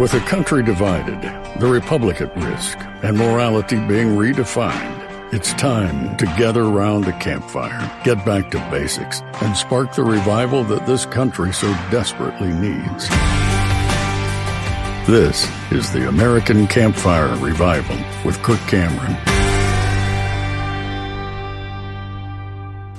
With 0.00 0.14
a 0.14 0.20
country 0.20 0.62
divided, 0.62 1.20
the 1.60 1.66
republic 1.66 2.22
at 2.22 2.34
risk, 2.34 2.78
and 3.02 3.18
morality 3.18 3.76
being 3.86 4.16
redefined, 4.16 5.30
it's 5.30 5.52
time 5.52 6.16
to 6.16 6.24
gather 6.38 6.62
around 6.62 7.06
a 7.06 7.12
campfire, 7.18 8.02
get 8.02 8.24
back 8.24 8.50
to 8.52 8.58
basics, 8.70 9.20
and 9.42 9.54
spark 9.54 9.94
the 9.94 10.02
revival 10.02 10.64
that 10.64 10.86
this 10.86 11.04
country 11.04 11.52
so 11.52 11.70
desperately 11.90 12.48
needs. 12.48 13.10
This 15.06 15.46
is 15.70 15.92
the 15.92 16.08
American 16.08 16.66
Campfire 16.66 17.36
Revival 17.36 17.98
with 18.24 18.42
Kirk 18.42 18.60
Cameron. 18.60 19.18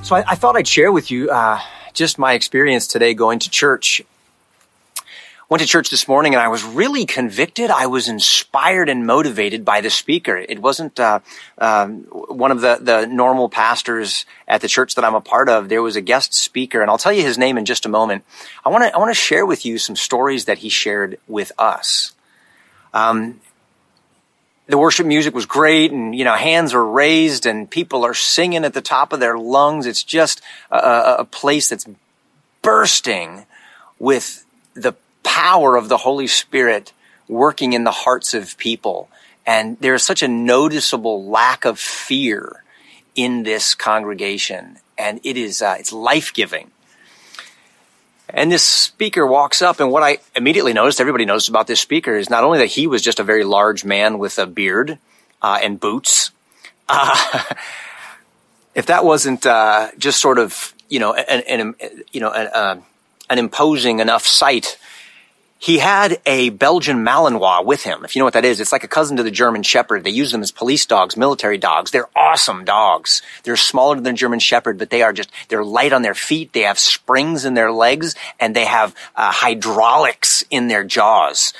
So 0.03 0.17
I, 0.17 0.23
I 0.27 0.35
thought 0.35 0.55
I'd 0.55 0.67
share 0.67 0.91
with 0.91 1.09
you 1.09 1.31
uh, 1.31 1.61
just 1.93 2.19
my 2.19 2.33
experience 2.33 2.85
today 2.85 3.15
going 3.15 3.39
to 3.39 3.49
church 3.49 4.03
went 5.51 5.61
to 5.61 5.67
church 5.67 5.89
this 5.89 6.07
morning 6.07 6.33
and 6.33 6.41
I 6.41 6.47
was 6.47 6.63
really 6.63 7.05
convicted. 7.05 7.69
I 7.69 7.87
was 7.87 8.07
inspired 8.07 8.87
and 8.87 9.05
motivated 9.05 9.65
by 9.65 9.81
the 9.81 9.89
speaker. 9.89 10.37
It 10.37 10.59
wasn't 10.59 10.97
uh, 10.97 11.19
um, 11.57 12.03
one 12.03 12.51
of 12.51 12.61
the 12.61 12.77
the 12.79 13.05
normal 13.05 13.49
pastors 13.49 14.25
at 14.47 14.61
the 14.61 14.69
church 14.69 14.95
that 14.95 15.03
I'm 15.03 15.13
a 15.13 15.19
part 15.19 15.49
of. 15.49 15.67
There 15.67 15.81
was 15.81 15.97
a 15.97 16.01
guest 16.01 16.33
speaker, 16.33 16.81
and 16.81 16.89
I'll 16.89 16.97
tell 16.97 17.11
you 17.11 17.23
his 17.23 17.37
name 17.37 17.57
in 17.57 17.65
just 17.65 17.85
a 17.85 17.89
moment. 17.89 18.23
I 18.63 18.69
want 18.69 18.85
to 18.85 18.95
I 18.95 18.97
want 18.97 19.09
to 19.09 19.13
share 19.13 19.45
with 19.45 19.65
you 19.65 19.77
some 19.77 19.97
stories 19.97 20.45
that 20.45 20.59
he 20.59 20.69
shared 20.69 21.19
with 21.27 21.51
us. 21.57 22.13
Um, 22.93 23.41
the 24.67 24.77
worship 24.77 25.05
music 25.05 25.35
was 25.35 25.45
great 25.45 25.91
and 25.91 26.15
you 26.15 26.23
know 26.23 26.35
hands 26.35 26.73
are 26.73 26.85
raised 26.85 27.45
and 27.45 27.69
people 27.69 28.05
are 28.05 28.13
singing 28.13 28.63
at 28.63 28.73
the 28.73 28.81
top 28.81 29.11
of 29.11 29.19
their 29.19 29.37
lungs 29.37 29.85
it's 29.85 30.01
just 30.03 30.39
a, 30.69 31.15
a 31.19 31.25
place 31.25 31.67
that's 31.67 31.85
bursting 32.61 33.45
with 33.99 34.45
the 34.75 34.95
power 35.23 35.75
of 35.75 35.89
the 35.89 35.97
Holy 35.97 36.27
Spirit 36.27 36.93
working 37.27 37.73
in 37.73 37.83
the 37.83 37.91
hearts 37.91 38.33
of 38.33 38.57
people. 38.57 39.09
And 39.45 39.77
there's 39.79 40.03
such 40.03 40.21
a 40.21 40.27
noticeable 40.27 41.25
lack 41.25 41.65
of 41.65 41.79
fear 41.79 42.63
in 43.15 43.43
this 43.43 43.73
congregation. 43.73 44.77
And 44.97 45.19
it 45.23 45.37
is, 45.37 45.61
uh, 45.61 45.75
it's 45.79 45.91
life 45.91 46.33
giving. 46.33 46.71
And 48.29 48.51
this 48.51 48.63
speaker 48.63 49.27
walks 49.27 49.61
up, 49.61 49.79
and 49.79 49.91
what 49.91 50.03
I 50.03 50.19
immediately 50.35 50.71
noticed, 50.71 51.01
everybody 51.01 51.25
noticed 51.25 51.49
about 51.49 51.67
this 51.67 51.81
speaker, 51.81 52.15
is 52.15 52.29
not 52.29 52.45
only 52.45 52.59
that 52.59 52.67
he 52.67 52.87
was 52.87 53.01
just 53.01 53.19
a 53.19 53.23
very 53.23 53.43
large 53.43 53.83
man 53.83 54.19
with 54.19 54.39
a 54.39 54.45
beard 54.45 54.99
uh, 55.41 55.59
and 55.61 55.79
boots. 55.79 56.31
Uh, 56.87 57.43
if 58.75 58.85
that 58.85 59.03
wasn't 59.03 59.45
uh, 59.45 59.89
just 59.97 60.21
sort 60.21 60.39
of, 60.39 60.73
you 60.87 60.99
know, 60.99 61.13
an, 61.13 61.41
an 61.41 61.75
you 62.13 62.21
know, 62.21 62.31
an, 62.31 62.47
uh, 62.53 62.81
an 63.29 63.37
imposing 63.37 63.99
enough 63.99 64.25
sight 64.25 64.77
he 65.61 65.77
had 65.77 66.19
a 66.25 66.49
Belgian 66.49 67.05
Malinois 67.05 67.63
with 67.63 67.83
him. 67.83 68.03
If 68.03 68.15
you 68.15 68.19
know 68.19 68.25
what 68.25 68.33
that 68.33 68.45
is, 68.45 68.59
it's 68.59 68.71
like 68.71 68.83
a 68.83 68.87
cousin 68.87 69.17
to 69.17 69.23
the 69.23 69.29
German 69.29 69.61
Shepherd. 69.61 70.03
They 70.03 70.09
use 70.09 70.31
them 70.31 70.41
as 70.41 70.51
police 70.51 70.87
dogs, 70.87 71.15
military 71.15 71.59
dogs. 71.59 71.91
They're 71.91 72.09
awesome 72.15 72.65
dogs. 72.65 73.21
They're 73.43 73.55
smaller 73.55 73.93
than 73.93 74.03
the 74.03 74.13
German 74.13 74.39
Shepherd, 74.39 74.79
but 74.79 74.89
they 74.89 75.03
are 75.03 75.13
just, 75.13 75.29
they're 75.49 75.63
light 75.63 75.93
on 75.93 76.01
their 76.01 76.15
feet. 76.15 76.51
They 76.53 76.61
have 76.61 76.79
springs 76.79 77.45
in 77.45 77.53
their 77.53 77.71
legs 77.71 78.15
and 78.39 78.55
they 78.55 78.65
have 78.65 78.95
uh, 79.15 79.31
hydraulics 79.31 80.43
in 80.49 80.67
their 80.67 80.83
jaws. 80.83 81.53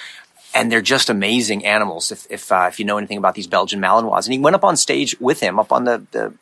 And 0.55 0.71
they're 0.71 0.81
just 0.81 1.11
amazing 1.11 1.63
animals 1.63 2.11
if, 2.11 2.25
if, 2.31 2.51
uh, 2.51 2.65
if 2.69 2.79
you 2.79 2.85
know 2.85 2.97
anything 2.97 3.19
about 3.19 3.35
these 3.35 3.45
Belgian 3.45 3.79
Malinois. 3.79 4.25
And 4.25 4.33
he 4.33 4.39
went 4.39 4.55
up 4.55 4.63
on 4.63 4.77
stage 4.77 5.15
with 5.19 5.41
him, 5.41 5.59
up 5.59 5.71
on 5.71 5.83
the, 5.83 6.03
the, 6.09 6.33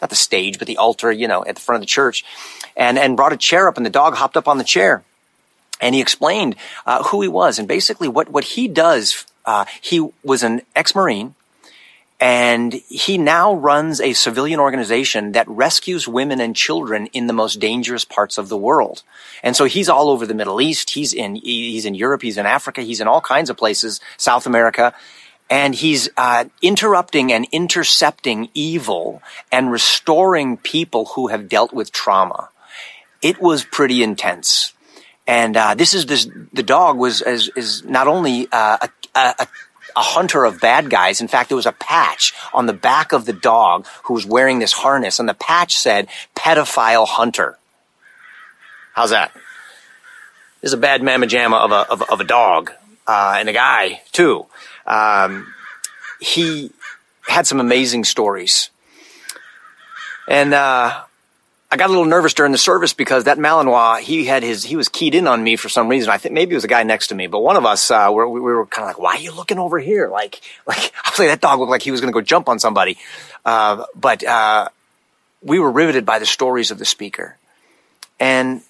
not 0.00 0.10
the 0.10 0.16
stage, 0.16 0.60
but 0.60 0.68
the 0.68 0.76
altar, 0.76 1.10
you 1.10 1.26
know, 1.26 1.44
at 1.44 1.56
the 1.56 1.60
front 1.60 1.78
of 1.78 1.82
the 1.82 1.90
church 1.90 2.24
and, 2.76 2.96
and 2.96 3.16
brought 3.16 3.32
a 3.32 3.36
chair 3.36 3.66
up 3.66 3.76
and 3.76 3.84
the 3.84 3.90
dog 3.90 4.14
hopped 4.14 4.36
up 4.36 4.46
on 4.46 4.58
the 4.58 4.62
chair 4.62 5.02
and 5.80 5.94
he 5.94 6.00
explained 6.00 6.56
uh, 6.86 7.02
who 7.04 7.22
he 7.22 7.28
was 7.28 7.58
and 7.58 7.68
basically 7.68 8.08
what 8.08 8.28
what 8.30 8.44
he 8.44 8.68
does. 8.68 9.24
Uh, 9.44 9.64
he 9.80 10.06
was 10.22 10.42
an 10.42 10.60
ex-marine, 10.76 11.34
and 12.20 12.72
he 12.88 13.16
now 13.16 13.54
runs 13.54 14.00
a 14.00 14.12
civilian 14.12 14.60
organization 14.60 15.32
that 15.32 15.48
rescues 15.48 16.08
women 16.08 16.40
and 16.40 16.56
children 16.56 17.06
in 17.12 17.28
the 17.28 17.32
most 17.32 17.60
dangerous 17.60 18.04
parts 18.04 18.38
of 18.38 18.48
the 18.48 18.56
world. 18.56 19.04
And 19.42 19.54
so 19.54 19.66
he's 19.66 19.88
all 19.88 20.10
over 20.10 20.26
the 20.26 20.34
Middle 20.34 20.60
East. 20.60 20.90
He's 20.90 21.14
in 21.14 21.36
he's 21.36 21.84
in 21.84 21.94
Europe. 21.94 22.22
He's 22.22 22.36
in 22.38 22.46
Africa. 22.46 22.82
He's 22.82 23.00
in 23.00 23.06
all 23.06 23.20
kinds 23.20 23.50
of 23.50 23.56
places, 23.56 24.00
South 24.16 24.46
America. 24.46 24.94
And 25.50 25.74
he's 25.74 26.10
uh, 26.16 26.44
interrupting 26.60 27.32
and 27.32 27.46
intercepting 27.52 28.50
evil 28.52 29.22
and 29.50 29.72
restoring 29.72 30.58
people 30.58 31.06
who 31.14 31.28
have 31.28 31.48
dealt 31.48 31.72
with 31.72 31.90
trauma. 31.90 32.50
It 33.22 33.40
was 33.40 33.64
pretty 33.64 34.02
intense. 34.02 34.74
And 35.28 35.58
uh, 35.58 35.74
this 35.74 35.92
is 35.92 36.06
this 36.06 36.26
the 36.54 36.62
dog 36.62 36.96
was 36.96 37.20
is, 37.20 37.50
is 37.54 37.84
not 37.84 38.08
only 38.08 38.48
uh, 38.50 38.78
a, 38.80 38.88
a, 39.14 39.46
a 39.94 40.00
hunter 40.00 40.44
of 40.44 40.58
bad 40.58 40.88
guys. 40.88 41.20
In 41.20 41.28
fact, 41.28 41.50
there 41.50 41.56
was 41.56 41.66
a 41.66 41.72
patch 41.72 42.32
on 42.54 42.64
the 42.64 42.72
back 42.72 43.12
of 43.12 43.26
the 43.26 43.34
dog 43.34 43.86
who 44.04 44.14
was 44.14 44.24
wearing 44.24 44.58
this 44.58 44.72
harness, 44.72 45.18
and 45.18 45.28
the 45.28 45.34
patch 45.34 45.76
said 45.76 46.08
"pedophile 46.34 47.06
hunter." 47.06 47.58
How's 48.94 49.10
that? 49.10 49.32
This 50.62 50.70
is 50.70 50.72
a 50.72 50.78
bad 50.78 51.02
mamma 51.02 51.26
jamma 51.26 51.62
of 51.62 51.72
a 51.72 51.92
of, 51.92 52.02
of 52.10 52.20
a 52.20 52.24
dog 52.24 52.72
uh, 53.06 53.36
and 53.38 53.50
a 53.50 53.52
guy 53.52 54.00
too. 54.12 54.46
Um, 54.86 55.52
he 56.20 56.70
had 57.28 57.46
some 57.46 57.60
amazing 57.60 58.04
stories, 58.04 58.70
and 60.26 60.54
uh, 60.54 61.02
I 61.70 61.76
got 61.76 61.88
a 61.88 61.92
little 61.92 62.06
nervous 62.06 62.32
during 62.32 62.52
the 62.52 62.58
service 62.58 62.94
because 62.94 63.24
that 63.24 63.36
Malinois, 63.36 64.00
he 64.00 64.24
had 64.24 64.42
his, 64.42 64.64
he 64.64 64.74
was 64.74 64.88
keyed 64.88 65.14
in 65.14 65.26
on 65.26 65.44
me 65.44 65.56
for 65.56 65.68
some 65.68 65.88
reason. 65.88 66.08
I 66.08 66.16
think 66.16 66.32
maybe 66.34 66.52
it 66.52 66.54
was 66.54 66.64
a 66.64 66.68
guy 66.68 66.82
next 66.82 67.08
to 67.08 67.14
me, 67.14 67.26
but 67.26 67.40
one 67.40 67.56
of 67.56 67.66
us, 67.66 67.90
uh, 67.90 68.10
we, 68.10 68.24
we 68.24 68.40
were 68.40 68.64
kind 68.64 68.88
of 68.88 68.96
like, 68.96 68.98
why 68.98 69.16
are 69.16 69.20
you 69.20 69.32
looking 69.32 69.58
over 69.58 69.78
here? 69.78 70.08
Like, 70.08 70.40
like, 70.66 70.92
I 71.04 71.10
was 71.10 71.18
like, 71.18 71.28
that 71.28 71.40
dog 71.42 71.58
looked 71.58 71.70
like 71.70 71.82
he 71.82 71.90
was 71.90 72.00
going 72.00 72.12
to 72.12 72.18
go 72.18 72.22
jump 72.22 72.48
on 72.48 72.58
somebody. 72.58 72.96
Uh, 73.44 73.84
but, 73.94 74.24
uh, 74.24 74.70
we 75.42 75.58
were 75.58 75.70
riveted 75.70 76.06
by 76.06 76.18
the 76.18 76.26
stories 76.26 76.70
of 76.70 76.78
the 76.78 76.84
speaker. 76.86 77.36
And 78.18 78.62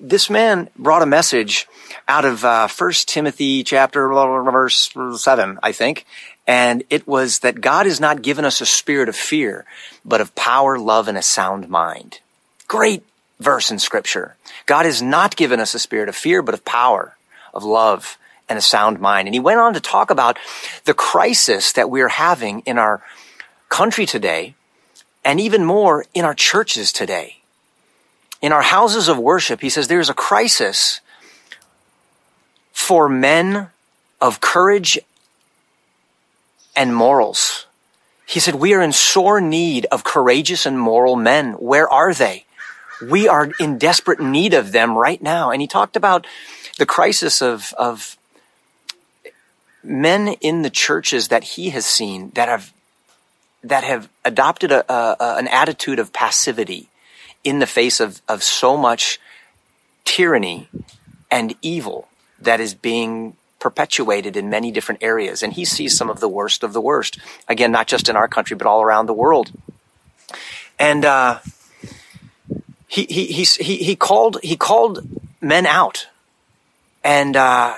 this 0.00 0.30
man 0.30 0.68
brought 0.76 1.02
a 1.02 1.06
message 1.06 1.68
out 2.08 2.24
of, 2.24 2.44
uh, 2.44 2.66
first 2.66 3.08
Timothy 3.08 3.62
chapter, 3.62 4.08
verse 4.08 4.90
seven, 5.16 5.58
I 5.62 5.72
think. 5.72 6.06
And 6.46 6.82
it 6.90 7.06
was 7.06 7.40
that 7.40 7.60
God 7.60 7.86
has 7.86 8.00
not 8.00 8.22
given 8.22 8.44
us 8.44 8.60
a 8.60 8.66
spirit 8.66 9.08
of 9.08 9.16
fear, 9.16 9.64
but 10.04 10.20
of 10.20 10.34
power, 10.34 10.78
love, 10.78 11.08
and 11.08 11.16
a 11.16 11.22
sound 11.22 11.68
mind. 11.68 12.20
Great 12.66 13.04
verse 13.38 13.70
in 13.70 13.78
scripture. 13.78 14.36
God 14.66 14.86
has 14.86 15.00
not 15.00 15.36
given 15.36 15.60
us 15.60 15.74
a 15.74 15.78
spirit 15.78 16.08
of 16.08 16.16
fear, 16.16 16.42
but 16.42 16.54
of 16.54 16.64
power, 16.64 17.16
of 17.54 17.64
love, 17.64 18.18
and 18.48 18.58
a 18.58 18.62
sound 18.62 19.00
mind. 19.00 19.28
And 19.28 19.34
he 19.34 19.40
went 19.40 19.60
on 19.60 19.74
to 19.74 19.80
talk 19.80 20.10
about 20.10 20.38
the 20.84 20.94
crisis 20.94 21.72
that 21.72 21.90
we're 21.90 22.08
having 22.08 22.60
in 22.60 22.78
our 22.78 23.02
country 23.68 24.04
today, 24.04 24.54
and 25.24 25.40
even 25.40 25.64
more 25.64 26.04
in 26.12 26.24
our 26.24 26.34
churches 26.34 26.92
today. 26.92 27.38
In 28.40 28.52
our 28.52 28.62
houses 28.62 29.08
of 29.08 29.18
worship, 29.18 29.60
he 29.60 29.70
says 29.70 29.86
there's 29.86 30.10
a 30.10 30.14
crisis 30.14 31.00
for 32.72 33.08
men 33.08 33.68
of 34.20 34.40
courage 34.40 34.98
and 36.74 36.94
morals. 36.94 37.66
He 38.26 38.40
said, 38.40 38.54
we 38.54 38.72
are 38.74 38.80
in 38.80 38.92
sore 38.92 39.40
need 39.40 39.86
of 39.92 40.04
courageous 40.04 40.64
and 40.64 40.78
moral 40.78 41.16
men. 41.16 41.52
Where 41.54 41.88
are 41.88 42.14
they? 42.14 42.46
We 43.02 43.28
are 43.28 43.50
in 43.58 43.78
desperate 43.78 44.20
need 44.20 44.54
of 44.54 44.72
them 44.72 44.96
right 44.96 45.20
now. 45.20 45.50
And 45.50 45.60
he 45.60 45.66
talked 45.66 45.96
about 45.96 46.26
the 46.78 46.86
crisis 46.86 47.42
of, 47.42 47.74
of 47.76 48.16
men 49.82 50.28
in 50.40 50.62
the 50.62 50.70
churches 50.70 51.28
that 51.28 51.44
he 51.44 51.70
has 51.70 51.84
seen 51.84 52.30
that 52.34 52.48
have, 52.48 52.72
that 53.64 53.84
have 53.84 54.08
adopted 54.24 54.72
a, 54.72 54.90
a, 54.92 55.16
an 55.38 55.48
attitude 55.48 55.98
of 55.98 56.12
passivity 56.12 56.88
in 57.44 57.58
the 57.58 57.66
face 57.66 58.00
of, 58.00 58.22
of 58.28 58.42
so 58.42 58.76
much 58.76 59.20
tyranny 60.04 60.68
and 61.30 61.54
evil 61.60 62.08
that 62.40 62.60
is 62.60 62.74
being 62.74 63.36
perpetuated 63.62 64.36
in 64.36 64.50
many 64.50 64.72
different 64.72 65.02
areas. 65.02 65.42
And 65.42 65.52
he 65.52 65.64
sees 65.64 65.96
some 65.96 66.10
of 66.10 66.18
the 66.18 66.28
worst 66.28 66.64
of 66.64 66.72
the 66.72 66.80
worst. 66.80 67.18
Again, 67.46 67.70
not 67.70 67.86
just 67.86 68.08
in 68.08 68.16
our 68.16 68.26
country, 68.26 68.56
but 68.56 68.66
all 68.66 68.82
around 68.82 69.06
the 69.06 69.14
world. 69.14 69.52
And, 70.78 71.04
uh, 71.04 71.38
he, 72.88 73.04
he, 73.04 73.44
he, 73.44 73.76
he, 73.76 73.96
called, 73.96 74.38
he 74.42 74.56
called 74.56 75.06
men 75.40 75.66
out. 75.66 76.08
And, 77.04 77.36
uh, 77.36 77.76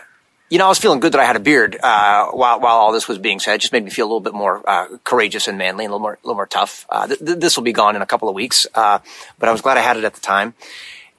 you 0.50 0.58
know, 0.58 0.66
I 0.66 0.68
was 0.68 0.78
feeling 0.78 1.00
good 1.00 1.12
that 1.12 1.20
I 1.20 1.24
had 1.24 1.36
a 1.36 1.40
beard 1.40 1.76
uh, 1.82 2.28
while 2.30 2.60
while 2.60 2.76
all 2.76 2.92
this 2.92 3.08
was 3.08 3.18
being 3.18 3.40
said. 3.40 3.54
It 3.54 3.60
just 3.60 3.72
made 3.72 3.84
me 3.84 3.90
feel 3.90 4.06
a 4.06 4.10
little 4.12 4.20
bit 4.20 4.34
more 4.34 4.62
uh, 4.68 4.98
courageous 5.02 5.48
and 5.48 5.58
manly, 5.58 5.84
and 5.84 5.90
a 5.90 5.94
little 5.94 6.06
more 6.06 6.14
a 6.14 6.26
little 6.26 6.36
more 6.36 6.46
tough. 6.46 6.86
Uh, 6.88 7.06
th- 7.08 7.18
th- 7.18 7.38
this 7.38 7.56
will 7.56 7.64
be 7.64 7.72
gone 7.72 7.96
in 7.96 8.02
a 8.02 8.06
couple 8.06 8.28
of 8.28 8.34
weeks, 8.34 8.66
uh, 8.74 8.98
but 9.38 9.48
I 9.48 9.52
was 9.52 9.62
glad 9.62 9.78
I 9.78 9.80
had 9.80 9.96
it 9.96 10.04
at 10.04 10.14
the 10.14 10.20
time. 10.20 10.54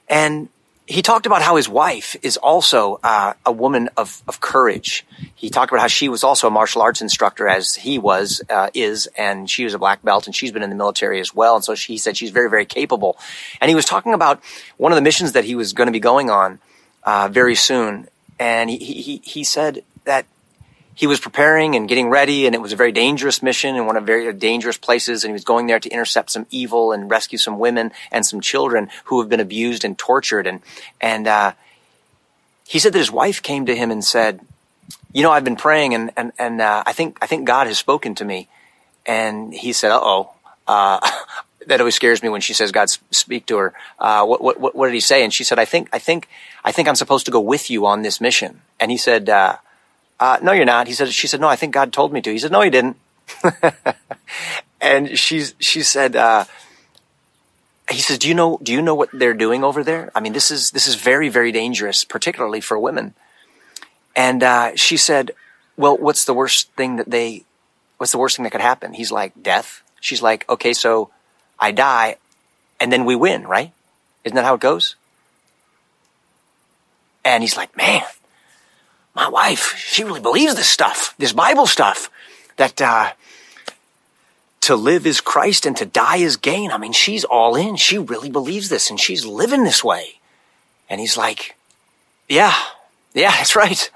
And 0.08 0.48
he 0.86 1.02
talked 1.02 1.26
about 1.26 1.42
how 1.42 1.56
his 1.56 1.68
wife 1.68 2.16
is 2.22 2.36
also 2.36 3.00
uh, 3.02 3.32
a 3.44 3.50
woman 3.50 3.88
of, 3.96 4.22
of 4.28 4.40
courage. 4.40 5.04
He 5.34 5.50
talked 5.50 5.72
about 5.72 5.80
how 5.80 5.88
she 5.88 6.08
was 6.08 6.22
also 6.22 6.46
a 6.46 6.50
martial 6.50 6.80
arts 6.80 7.00
instructor, 7.00 7.48
as 7.48 7.74
he 7.74 7.98
was 7.98 8.40
uh, 8.48 8.70
is, 8.72 9.08
and 9.18 9.50
she 9.50 9.64
was 9.64 9.74
a 9.74 9.78
black 9.78 10.02
belt, 10.02 10.26
and 10.26 10.34
she's 10.34 10.52
been 10.52 10.62
in 10.62 10.70
the 10.70 10.76
military 10.76 11.18
as 11.20 11.34
well. 11.34 11.56
And 11.56 11.64
so 11.64 11.74
she 11.74 11.98
said 11.98 12.16
she's 12.16 12.30
very, 12.30 12.48
very 12.48 12.66
capable. 12.66 13.18
And 13.60 13.68
he 13.68 13.74
was 13.74 13.84
talking 13.84 14.14
about 14.14 14.40
one 14.76 14.92
of 14.92 14.96
the 14.96 15.02
missions 15.02 15.32
that 15.32 15.44
he 15.44 15.56
was 15.56 15.72
going 15.72 15.86
to 15.86 15.92
be 15.92 16.00
going 16.00 16.30
on 16.30 16.60
uh, 17.02 17.28
very 17.32 17.56
soon. 17.56 18.08
and 18.38 18.70
he, 18.70 18.78
he, 18.78 19.20
he 19.24 19.44
said 19.44 19.82
that 20.04 20.26
he 20.96 21.06
was 21.06 21.20
preparing 21.20 21.76
and 21.76 21.86
getting 21.86 22.08
ready, 22.08 22.46
and 22.46 22.54
it 22.54 22.62
was 22.62 22.72
a 22.72 22.76
very 22.76 22.90
dangerous 22.90 23.42
mission 23.42 23.76
in 23.76 23.84
one 23.84 23.98
of 23.98 24.06
very 24.06 24.32
dangerous 24.32 24.78
places, 24.78 25.22
and 25.22 25.30
he 25.30 25.34
was 25.34 25.44
going 25.44 25.66
there 25.66 25.78
to 25.78 25.90
intercept 25.90 26.30
some 26.30 26.46
evil 26.50 26.90
and 26.90 27.10
rescue 27.10 27.36
some 27.36 27.58
women 27.58 27.92
and 28.10 28.24
some 28.24 28.40
children 28.40 28.88
who 29.04 29.20
have 29.20 29.28
been 29.28 29.38
abused 29.38 29.84
and 29.84 29.98
tortured. 29.98 30.46
And 30.46 30.62
and 30.98 31.28
uh, 31.28 31.52
he 32.66 32.78
said 32.78 32.94
that 32.94 32.98
his 32.98 33.12
wife 33.12 33.42
came 33.42 33.66
to 33.66 33.76
him 33.76 33.90
and 33.90 34.02
said, 34.02 34.40
"You 35.12 35.22
know, 35.22 35.30
I've 35.30 35.44
been 35.44 35.56
praying, 35.56 35.94
and 35.94 36.10
and 36.16 36.32
and 36.38 36.62
uh, 36.62 36.82
I 36.86 36.94
think 36.94 37.18
I 37.20 37.26
think 37.26 37.46
God 37.46 37.66
has 37.66 37.78
spoken 37.78 38.14
to 38.14 38.24
me." 38.24 38.48
And 39.04 39.52
he 39.52 39.74
said, 39.74 39.92
"Uh 39.92 40.00
oh." 40.02 40.30
Uh, 40.68 40.98
that 41.68 41.80
always 41.80 41.94
scares 41.94 42.24
me 42.24 42.28
when 42.28 42.40
she 42.40 42.52
says 42.52 42.72
God 42.72 42.90
speak 42.90 43.46
to 43.46 43.56
her. 43.56 43.72
Uh, 44.00 44.26
what, 44.26 44.42
what, 44.42 44.74
what 44.74 44.86
did 44.86 44.94
he 44.94 45.00
say? 45.00 45.22
And 45.22 45.32
she 45.32 45.44
said, 45.44 45.60
I 45.60 45.64
think, 45.64 45.88
I 45.92 46.00
think, 46.00 46.28
I 46.64 46.72
think 46.72 46.88
I'm 46.88 46.96
supposed 46.96 47.26
to 47.26 47.30
go 47.30 47.38
with 47.38 47.70
you 47.70 47.86
on 47.86 48.02
this 48.02 48.20
mission. 48.20 48.62
And 48.80 48.90
he 48.90 48.96
said, 48.96 49.28
uh, 49.28 49.58
uh, 50.18 50.38
no, 50.42 50.52
you're 50.52 50.64
not. 50.64 50.86
He 50.86 50.94
said, 50.94 51.12
she 51.12 51.26
said, 51.26 51.40
no, 51.40 51.48
I 51.48 51.56
think 51.56 51.74
God 51.74 51.92
told 51.92 52.12
me 52.12 52.20
to. 52.22 52.30
He 52.30 52.38
said, 52.38 52.52
no, 52.52 52.62
he 52.62 52.70
didn't. 52.70 52.96
and 54.80 55.18
she's, 55.18 55.54
she 55.58 55.82
said, 55.82 56.16
uh, 56.16 56.44
he 57.90 57.98
says, 57.98 58.18
do 58.18 58.28
you 58.28 58.34
know, 58.34 58.58
do 58.62 58.72
you 58.72 58.82
know 58.82 58.94
what 58.94 59.10
they're 59.12 59.34
doing 59.34 59.62
over 59.62 59.84
there? 59.84 60.10
I 60.14 60.20
mean, 60.20 60.32
this 60.32 60.50
is, 60.50 60.70
this 60.70 60.86
is 60.86 60.94
very, 60.94 61.28
very 61.28 61.52
dangerous, 61.52 62.04
particularly 62.04 62.60
for 62.60 62.78
women. 62.78 63.14
And, 64.14 64.42
uh, 64.42 64.76
she 64.76 64.96
said, 64.96 65.32
well, 65.76 65.96
what's 65.96 66.24
the 66.24 66.34
worst 66.34 66.72
thing 66.72 66.96
that 66.96 67.10
they, 67.10 67.44
what's 67.98 68.12
the 68.12 68.18
worst 68.18 68.36
thing 68.36 68.44
that 68.44 68.52
could 68.52 68.60
happen? 68.60 68.94
He's 68.94 69.12
like, 69.12 69.40
death. 69.42 69.82
She's 70.00 70.22
like, 70.22 70.48
okay, 70.48 70.72
so 70.72 71.10
I 71.58 71.72
die 71.72 72.16
and 72.80 72.92
then 72.92 73.04
we 73.04 73.14
win, 73.14 73.46
right? 73.46 73.72
Isn't 74.24 74.36
that 74.36 74.44
how 74.44 74.54
it 74.54 74.60
goes? 74.60 74.96
And 77.24 77.42
he's 77.42 77.56
like, 77.56 77.76
man, 77.76 78.02
my 79.16 79.28
wife, 79.28 79.74
she 79.78 80.04
really 80.04 80.20
believes 80.20 80.54
this 80.54 80.68
stuff, 80.68 81.14
this 81.18 81.32
Bible 81.32 81.66
stuff, 81.66 82.10
that 82.56 82.80
uh, 82.82 83.12
to 84.60 84.76
live 84.76 85.06
is 85.06 85.22
Christ 85.22 85.64
and 85.64 85.74
to 85.78 85.86
die 85.86 86.18
is 86.18 86.36
gain. 86.36 86.70
I 86.70 86.76
mean, 86.76 86.92
she's 86.92 87.24
all 87.24 87.56
in. 87.56 87.76
She 87.76 87.96
really 87.96 88.30
believes 88.30 88.68
this 88.68 88.90
and 88.90 89.00
she's 89.00 89.24
living 89.24 89.64
this 89.64 89.82
way. 89.82 90.20
And 90.90 91.00
he's 91.00 91.16
like, 91.16 91.56
yeah, 92.28 92.54
yeah, 93.14 93.30
that's 93.30 93.56
right. 93.56 93.90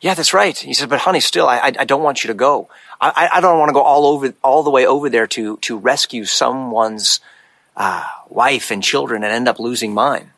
Yeah, 0.00 0.14
that's 0.14 0.32
right. 0.32 0.56
He 0.56 0.72
said, 0.72 0.88
but 0.88 1.00
honey, 1.00 1.20
still, 1.20 1.46
I, 1.46 1.72
I 1.78 1.84
don't 1.84 2.02
want 2.02 2.24
you 2.24 2.28
to 2.28 2.34
go. 2.34 2.68
I, 2.98 3.28
I 3.34 3.40
don't 3.40 3.58
want 3.58 3.68
to 3.68 3.74
go 3.74 3.82
all 3.82 4.06
over, 4.06 4.32
all 4.42 4.62
the 4.62 4.70
way 4.70 4.86
over 4.86 5.10
there 5.10 5.26
to, 5.28 5.58
to 5.58 5.76
rescue 5.76 6.24
someone's 6.24 7.20
uh, 7.76 8.04
wife 8.28 8.70
and 8.70 8.82
children 8.82 9.22
and 9.22 9.32
end 9.32 9.48
up 9.48 9.58
losing 9.58 9.92
mine. 9.92 10.30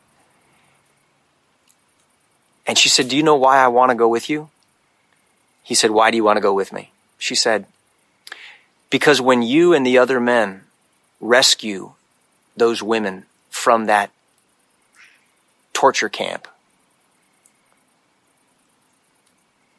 And 2.67 2.77
she 2.77 2.89
said, 2.89 3.07
Do 3.09 3.17
you 3.17 3.23
know 3.23 3.35
why 3.35 3.57
I 3.57 3.67
want 3.67 3.91
to 3.91 3.95
go 3.95 4.07
with 4.07 4.29
you? 4.29 4.49
He 5.63 5.75
said, 5.75 5.91
Why 5.91 6.11
do 6.11 6.17
you 6.17 6.23
want 6.23 6.37
to 6.37 6.41
go 6.41 6.53
with 6.53 6.73
me? 6.73 6.91
She 7.17 7.35
said, 7.35 7.65
Because 8.89 9.21
when 9.21 9.41
you 9.41 9.73
and 9.73 9.85
the 9.85 9.97
other 9.97 10.19
men 10.19 10.63
rescue 11.19 11.93
those 12.57 12.81
women 12.81 13.25
from 13.49 13.85
that 13.85 14.11
torture 15.73 16.09
camp, 16.09 16.47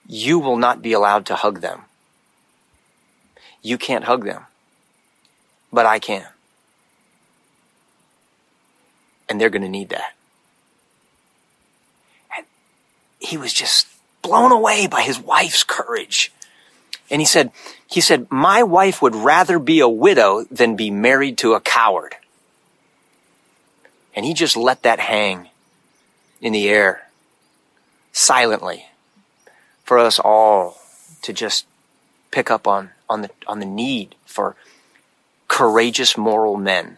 you 0.08 0.38
will 0.38 0.56
not 0.56 0.82
be 0.82 0.92
allowed 0.92 1.26
to 1.26 1.34
hug 1.34 1.60
them. 1.60 1.82
You 3.62 3.78
can't 3.78 4.04
hug 4.04 4.24
them, 4.24 4.46
but 5.72 5.86
I 5.86 5.98
can. 5.98 6.26
And 9.28 9.40
they're 9.40 9.50
going 9.50 9.62
to 9.62 9.68
need 9.68 9.88
that 9.88 10.15
he 13.26 13.36
was 13.36 13.52
just 13.52 13.88
blown 14.22 14.52
away 14.52 14.86
by 14.86 15.02
his 15.02 15.18
wife's 15.18 15.64
courage. 15.64 16.32
And 17.10 17.20
he 17.20 17.26
said, 17.26 17.50
he 17.88 18.00
said, 18.00 18.26
my 18.30 18.62
wife 18.62 19.02
would 19.02 19.14
rather 19.14 19.58
be 19.58 19.80
a 19.80 19.88
widow 19.88 20.44
than 20.50 20.76
be 20.76 20.90
married 20.90 21.38
to 21.38 21.54
a 21.54 21.60
coward. 21.60 22.14
And 24.14 24.24
he 24.24 24.32
just 24.32 24.56
let 24.56 24.82
that 24.82 25.00
hang 25.00 25.48
in 26.40 26.52
the 26.52 26.68
air 26.68 27.08
silently 28.12 28.86
for 29.84 29.98
us 29.98 30.18
all 30.18 30.80
to 31.22 31.32
just 31.32 31.66
pick 32.30 32.50
up 32.50 32.66
on, 32.66 32.90
on 33.08 33.22
the, 33.22 33.30
on 33.46 33.60
the 33.60 33.66
need 33.66 34.14
for 34.24 34.56
courageous 35.48 36.16
moral 36.16 36.56
men 36.56 36.96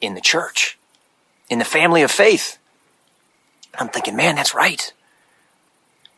in 0.00 0.14
the 0.14 0.20
church, 0.20 0.78
in 1.48 1.58
the 1.58 1.64
family 1.64 2.02
of 2.02 2.10
faith. 2.10 2.58
I'm 3.78 3.88
thinking, 3.88 4.16
man, 4.16 4.34
that's 4.34 4.54
right. 4.54 4.92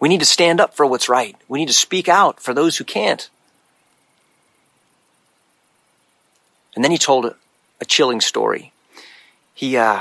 We 0.00 0.08
need 0.08 0.20
to 0.20 0.26
stand 0.26 0.61
up 0.61 0.75
for 0.75 0.87
what's 0.87 1.08
right. 1.08 1.37
We 1.47 1.61
need 1.61 1.69
to 1.69 1.75
speak 1.75 2.08
out 2.08 2.41
for 2.41 2.55
those 2.55 2.79
who 2.79 2.85
can't. 2.85 3.29
And 6.75 6.82
then 6.82 6.91
he 6.91 6.99
told 6.99 7.26
a, 7.26 7.37
chilling 7.87 8.20
story. 8.20 8.73
He, 9.55 9.76
uh, 9.76 10.00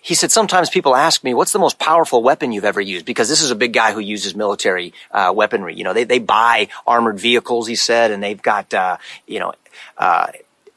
he 0.00 0.14
said, 0.14 0.30
sometimes 0.30 0.70
people 0.70 0.94
ask 0.94 1.24
me, 1.24 1.34
what's 1.34 1.52
the 1.52 1.58
most 1.58 1.78
powerful 1.78 2.22
weapon 2.22 2.52
you've 2.52 2.64
ever 2.64 2.80
used? 2.80 3.04
Because 3.04 3.28
this 3.28 3.42
is 3.42 3.50
a 3.50 3.56
big 3.56 3.72
guy 3.72 3.92
who 3.92 4.00
uses 4.00 4.34
military, 4.36 4.94
uh, 5.10 5.32
weaponry. 5.34 5.74
You 5.74 5.84
know, 5.84 5.92
they, 5.92 6.04
they 6.04 6.20
buy 6.20 6.68
armored 6.86 7.18
vehicles, 7.18 7.66
he 7.66 7.74
said, 7.74 8.12
and 8.12 8.22
they've 8.22 8.40
got, 8.40 8.72
uh, 8.72 8.98
you 9.26 9.40
know, 9.40 9.54
uh, 9.98 10.28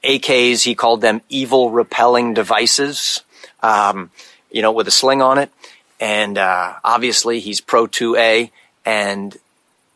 AKs, 0.03 0.63
he 0.63 0.75
called 0.75 1.01
them 1.01 1.21
evil 1.29 1.69
repelling 1.69 2.33
devices, 2.33 3.23
um, 3.61 4.11
you 4.51 4.61
know, 4.61 4.71
with 4.71 4.87
a 4.87 4.91
sling 4.91 5.21
on 5.21 5.37
it. 5.37 5.51
And, 5.99 6.37
uh, 6.37 6.75
obviously 6.83 7.39
he's 7.39 7.61
pro 7.61 7.87
2A 7.87 8.51
and 8.85 9.37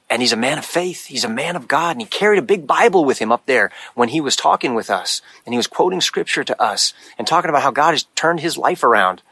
and 0.09 0.21
he's 0.21 0.33
a 0.33 0.38
man 0.38 0.59
of 0.59 0.65
faith. 0.65 1.07
He's 1.07 1.23
a 1.23 1.29
man 1.29 1.55
of 1.55 1.67
God. 1.67 1.94
And 1.94 2.01
he 2.01 2.05
carried 2.05 2.38
a 2.38 2.44
big 2.44 2.67
Bible 2.67 3.03
with 3.03 3.17
him 3.17 3.31
up 3.31 3.47
there 3.47 3.71
when 3.95 4.09
he 4.09 4.21
was 4.21 4.35
talking 4.35 4.75
with 4.75 4.91
us. 4.91 5.23
And 5.44 5.53
he 5.53 5.57
was 5.57 5.65
quoting 5.65 6.01
scripture 6.01 6.44
to 6.44 6.61
us 6.61 6.94
and 7.17 7.25
talking 7.25 7.50
about 7.50 7.63
how 7.63 7.71
God 7.71 7.91
has 7.91 8.03
turned 8.13 8.39
his 8.39 8.55
life 8.55 8.83
around. 8.83 9.23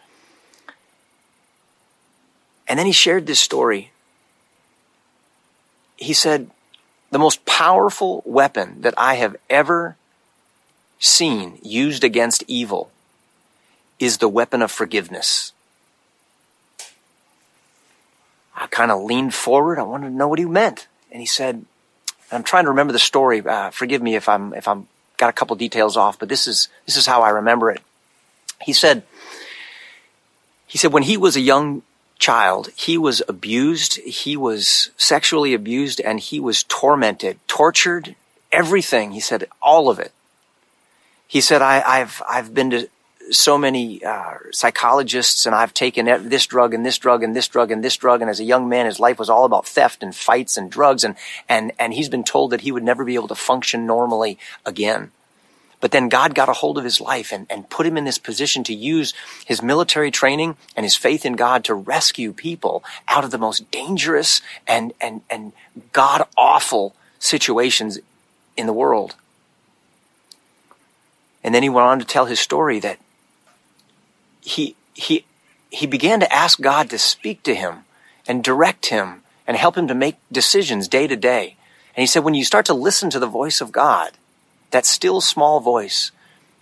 And 2.67 2.79
then 2.79 2.87
he 2.87 2.91
shared 2.91 3.27
this 3.27 3.39
story. 3.39 3.91
He 5.97 6.13
said, 6.13 6.49
the 7.11 7.19
most 7.19 7.45
powerful 7.45 8.23
weapon 8.25 8.81
that 8.81 8.95
I 8.97 9.15
have 9.15 9.35
ever 9.51 9.97
seen 10.97 11.59
used 11.61 12.03
against 12.03 12.43
evil 12.47 12.89
is 13.99 14.17
the 14.17 14.29
weapon 14.29 14.63
of 14.63 14.71
forgiveness. 14.71 15.51
I 18.61 18.67
kind 18.67 18.91
of 18.91 19.01
leaned 19.01 19.33
forward. 19.33 19.79
I 19.79 19.83
wanted 19.83 20.09
to 20.09 20.13
know 20.13 20.27
what 20.27 20.37
he 20.37 20.45
meant. 20.45 20.87
And 21.11 21.19
he 21.19 21.25
said, 21.25 21.65
I'm 22.31 22.43
trying 22.43 22.65
to 22.65 22.69
remember 22.69 22.93
the 22.93 22.99
story. 22.99 23.41
Uh, 23.41 23.71
forgive 23.71 24.03
me 24.03 24.13
if 24.13 24.29
I'm, 24.29 24.53
if 24.53 24.67
I'm 24.67 24.87
got 25.17 25.31
a 25.31 25.33
couple 25.33 25.55
details 25.55 25.97
off, 25.97 26.19
but 26.19 26.29
this 26.29 26.47
is, 26.47 26.69
this 26.85 26.95
is 26.95 27.07
how 27.07 27.23
I 27.23 27.29
remember 27.29 27.71
it. 27.71 27.81
He 28.61 28.71
said, 28.71 29.01
he 30.67 30.77
said 30.77 30.93
when 30.93 31.03
he 31.03 31.17
was 31.17 31.35
a 31.35 31.41
young 31.41 31.81
child, 32.19 32.69
he 32.75 32.99
was 32.99 33.23
abused, 33.27 33.95
he 33.97 34.37
was 34.37 34.91
sexually 34.95 35.55
abused, 35.55 35.99
and 35.99 36.19
he 36.19 36.39
was 36.39 36.63
tormented, 36.63 37.39
tortured, 37.47 38.15
everything. 38.51 39.11
He 39.11 39.19
said, 39.19 39.47
all 39.59 39.89
of 39.89 39.97
it. 39.97 40.11
He 41.27 41.41
said, 41.41 41.63
I, 41.63 41.97
have 41.97 42.21
I've 42.29 42.53
been 42.53 42.69
to 42.69 42.89
so 43.31 43.57
many 43.57 44.03
uh, 44.03 44.35
psychologists 44.51 45.45
and 45.45 45.55
I've 45.55 45.73
taken 45.73 46.05
this 46.27 46.45
drug 46.45 46.73
and 46.73 46.85
this 46.85 46.97
drug 46.97 47.23
and 47.23 47.35
this 47.35 47.47
drug 47.47 47.71
and 47.71 47.83
this 47.83 47.97
drug. 47.97 48.21
And 48.21 48.29
as 48.29 48.39
a 48.39 48.43
young 48.43 48.69
man, 48.69 48.85
his 48.85 48.99
life 48.99 49.19
was 49.19 49.29
all 49.29 49.45
about 49.45 49.65
theft 49.65 50.03
and 50.03 50.15
fights 50.15 50.57
and 50.57 50.69
drugs. 50.69 51.03
And, 51.03 51.15
and, 51.47 51.71
and 51.79 51.93
he's 51.93 52.09
been 52.09 52.23
told 52.23 52.51
that 52.51 52.61
he 52.61 52.71
would 52.71 52.83
never 52.83 53.03
be 53.03 53.15
able 53.15 53.29
to 53.29 53.35
function 53.35 53.85
normally 53.85 54.37
again. 54.65 55.11
But 55.79 55.91
then 55.91 56.09
God 56.09 56.35
got 56.35 56.47
a 56.47 56.53
hold 56.53 56.77
of 56.77 56.83
his 56.83 57.01
life 57.01 57.31
and, 57.31 57.47
and 57.49 57.69
put 57.69 57.87
him 57.87 57.97
in 57.97 58.05
this 58.05 58.19
position 58.19 58.63
to 58.65 58.73
use 58.73 59.13
his 59.45 59.63
military 59.63 60.11
training 60.11 60.55
and 60.75 60.83
his 60.83 60.95
faith 60.95 61.25
in 61.25 61.33
God 61.33 61.63
to 61.65 61.73
rescue 61.73 62.33
people 62.33 62.83
out 63.07 63.23
of 63.23 63.31
the 63.31 63.39
most 63.39 63.69
dangerous 63.71 64.41
and, 64.67 64.93
and, 65.01 65.21
and 65.29 65.53
God 65.91 66.27
awful 66.37 66.95
situations 67.17 67.97
in 68.55 68.67
the 68.67 68.73
world. 68.73 69.15
And 71.43 71.55
then 71.55 71.63
he 71.63 71.69
went 71.69 71.87
on 71.87 71.99
to 71.99 72.05
tell 72.05 72.25
his 72.25 72.39
story 72.39 72.79
that 72.79 72.99
he, 74.41 74.75
he, 74.93 75.25
he 75.69 75.87
began 75.87 76.19
to 76.19 76.33
ask 76.33 76.59
God 76.59 76.89
to 76.89 76.99
speak 76.99 77.43
to 77.43 77.55
him 77.55 77.85
and 78.27 78.43
direct 78.43 78.87
him 78.87 79.23
and 79.47 79.57
help 79.57 79.77
him 79.77 79.87
to 79.87 79.95
make 79.95 80.17
decisions 80.31 80.87
day 80.87 81.07
to 81.07 81.15
day. 81.15 81.55
And 81.95 82.01
he 82.01 82.07
said, 82.07 82.23
when 82.23 82.33
you 82.33 82.45
start 82.45 82.65
to 82.67 82.73
listen 82.73 83.09
to 83.09 83.19
the 83.19 83.27
voice 83.27 83.61
of 83.61 83.71
God, 83.71 84.11
that 84.71 84.85
still 84.85 85.21
small 85.21 85.59
voice, 85.59 86.11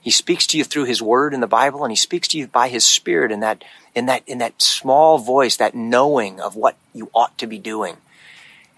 he 0.02 0.12
speaks 0.12 0.48
to 0.48 0.58
you 0.58 0.64
through 0.64 0.86
his 0.86 1.02
word 1.02 1.34
in 1.34 1.40
the 1.40 1.48
Bible 1.48 1.84
and 1.84 1.92
he 1.92 1.96
speaks 1.96 2.28
to 2.30 2.38
you 2.38 2.48
by 2.48 2.68
his 2.68 2.86
spirit 2.86 3.32
in 3.32 3.42
that, 3.42 3.64
in 3.94 4.06
that, 4.08 4.24
in 4.28 4.38
that 4.40 4.62
small 4.62 5.18
voice, 5.18 5.58
that 5.58 5.76
knowing 5.76 6.40
of 6.40 6.56
what 6.56 6.78
you 6.94 7.10
ought 7.14 7.38
to 7.38 7.48
be 7.48 7.60
doing. 7.60 7.98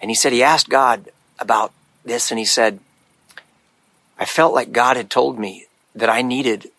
And 0.01 0.09
he 0.09 0.15
said, 0.15 0.33
he 0.33 0.43
asked 0.43 0.69
God 0.69 1.09
about 1.39 1.71
this 2.03 2.31
and 2.31 2.39
he 2.39 2.45
said, 2.45 2.79
I 4.17 4.25
felt 4.25 4.53
like 4.53 4.71
God 4.71 4.97
had 4.97 5.09
told 5.09 5.39
me 5.39 5.67
that 5.95 6.09
I 6.09 6.21
needed 6.21 6.71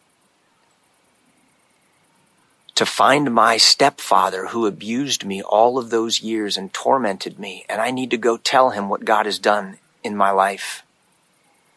to 2.82 2.86
find 2.86 3.32
my 3.32 3.56
stepfather 3.58 4.48
who 4.48 4.66
abused 4.66 5.24
me 5.24 5.40
all 5.40 5.78
of 5.78 5.90
those 5.90 6.20
years 6.20 6.56
and 6.56 6.72
tormented 6.72 7.38
me. 7.38 7.64
And 7.68 7.80
I 7.80 7.92
need 7.92 8.10
to 8.10 8.16
go 8.16 8.36
tell 8.36 8.70
him 8.70 8.88
what 8.88 9.04
God 9.04 9.24
has 9.24 9.38
done 9.38 9.78
in 10.02 10.16
my 10.16 10.32
life. 10.32 10.82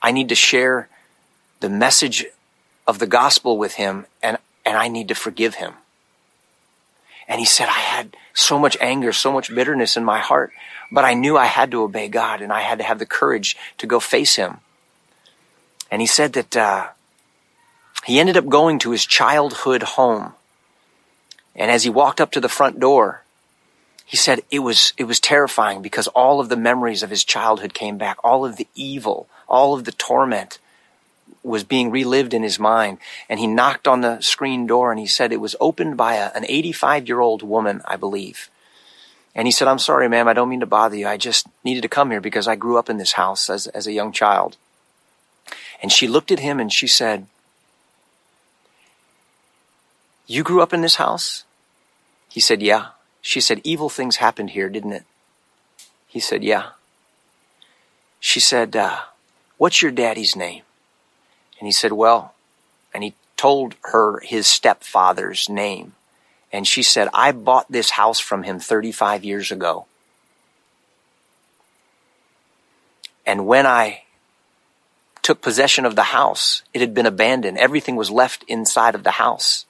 I 0.01 0.09
need 0.09 0.29
to 0.29 0.35
share 0.35 0.89
the 1.59 1.69
message 1.69 2.25
of 2.88 2.97
the 2.97 3.05
gospel 3.05 3.55
with 3.55 3.75
him 3.75 4.07
and, 4.24 4.39
and 4.65 4.75
I 4.77 4.88
need 4.88 5.07
to 5.09 5.13
forgive 5.13 5.55
him. 5.55 5.74
And 7.27 7.39
he 7.39 7.45
said, 7.45 7.67
I 7.67 7.81
had 7.81 8.17
so 8.33 8.57
much 8.57 8.75
anger, 8.81 9.13
so 9.13 9.31
much 9.31 9.53
bitterness 9.53 9.95
in 9.95 10.03
my 10.03 10.17
heart, 10.17 10.53
but 10.91 11.05
I 11.05 11.13
knew 11.13 11.38
I 11.38 11.45
had 11.45 11.69
to 11.69 11.83
obey 11.83 12.07
God 12.07 12.41
and 12.41 12.51
I 12.51 12.62
had 12.62 12.79
to 12.79 12.83
have 12.83 12.97
the 12.97 13.05
courage 13.05 13.55
to 13.77 13.85
go 13.85 14.00
face 14.00 14.38
him. 14.38 14.57
And 15.91 16.01
he 16.01 16.07
said 16.07 16.33
that, 16.33 16.57
uh, 16.57 16.88
he 18.05 18.19
ended 18.19 18.38
up 18.38 18.47
going 18.47 18.79
to 18.79 18.89
his 18.89 19.05
childhood 19.05 19.83
home. 19.83 20.33
And 21.55 21.71
as 21.71 21.83
he 21.83 21.89
walked 21.89 22.19
up 22.19 22.31
to 22.31 22.41
the 22.41 22.50
front 22.50 22.79
door, 22.79 23.24
he 24.05 24.17
said 24.17 24.41
it 24.51 24.59
was, 24.59 24.93
it 24.97 25.05
was 25.05 25.19
terrifying 25.19 25.81
because 25.81 26.07
all 26.09 26.39
of 26.39 26.50
the 26.50 26.57
memories 26.57 27.01
of 27.01 27.09
his 27.09 27.24
childhood 27.24 27.74
came 27.74 27.97
back. 27.97 28.17
All 28.24 28.45
of 28.45 28.57
the 28.57 28.67
evil, 28.75 29.27
all 29.47 29.74
of 29.74 29.85
the 29.85 29.91
torment 29.91 30.59
was 31.41 31.63
being 31.63 31.91
relived 31.91 32.33
in 32.33 32.43
his 32.43 32.59
mind. 32.59 32.97
And 33.29 33.39
he 33.39 33.47
knocked 33.47 33.88
on 33.88 34.01
the 34.01 34.19
screen 34.21 34.67
door 34.67 34.91
and 34.91 35.00
he 35.00 35.07
said 35.07 35.31
it 35.31 35.41
was 35.41 35.55
opened 35.59 35.97
by 35.97 36.15
a, 36.15 36.31
an 36.35 36.45
85 36.47 37.07
year 37.07 37.19
old 37.19 37.41
woman, 37.41 37.81
I 37.85 37.95
believe. 37.95 38.50
And 39.33 39.47
he 39.47 39.51
said, 39.51 39.67
I'm 39.67 39.79
sorry, 39.79 40.07
ma'am. 40.07 40.27
I 40.27 40.33
don't 40.33 40.50
mean 40.50 40.62
to 40.62 40.65
bother 40.65 40.95
you. 40.95 41.07
I 41.07 41.17
just 41.17 41.47
needed 41.63 41.81
to 41.81 41.89
come 41.89 42.12
here 42.12 42.21
because 42.21 42.47
I 42.47 42.55
grew 42.55 42.77
up 42.77 42.89
in 42.89 42.97
this 42.97 43.13
house 43.13 43.50
as, 43.50 43.67
as 43.67 43.85
a 43.85 43.91
young 43.91 44.12
child. 44.12 44.55
And 45.81 45.91
she 45.91 46.07
looked 46.07 46.31
at 46.31 46.39
him 46.39 46.59
and 46.59 46.71
she 46.71 46.88
said, 46.88 47.27
you 50.27 50.44
grew 50.44 50.62
up 50.62 50.74
in 50.74 50.82
this 50.82 50.96
house? 50.96 51.44
He 52.29 52.39
said, 52.39 52.62
yeah. 52.62 52.88
She 53.22 53.41
said, 53.41 53.62
evil 53.63 53.89
things 53.89 54.17
happened 54.17 54.51
here, 54.51 54.70
didn't 54.70 54.94
it? 54.94 55.03
He 56.08 56.20
said, 56.20 56.44
yeah. 56.44 56.70
She 58.20 58.39
said, 58.39 58.75
uh, 58.75 59.00
what's 59.58 59.82
your 59.82 59.91
daddy's 59.91 60.36
name? 60.36 60.63
And 61.60 61.67
he 61.67 61.72
said, 61.72 61.91
well, 61.91 62.34
and 62.94 63.03
he 63.03 63.13
told 63.38 63.75
her 63.84 64.20
his 64.22 64.48
stepfather's 64.48 65.50
name. 65.50 65.94
And 66.51 66.67
she 66.67 66.84
said, 66.84 67.10
I 67.13 67.32
bought 67.32 67.72
this 67.72 67.91
house 67.91 68.20
from 68.20 68.44
him 68.44 68.60
35 68.60 69.24
years 69.24 69.51
ago. 69.51 69.86
And 73.25 73.46
when 73.46 73.65
I 73.65 74.03
took 75.22 75.41
possession 75.41 75.86
of 75.86 75.96
the 75.96 76.03
house, 76.03 76.63
it 76.74 76.82
had 76.82 76.94
been 76.94 77.08
abandoned. 77.08 77.58
Everything 77.58 77.96
was 77.96 78.12
left 78.12 78.44
inside 78.48 78.96
of 78.96 79.03
the 79.03 79.12
house. 79.12 79.65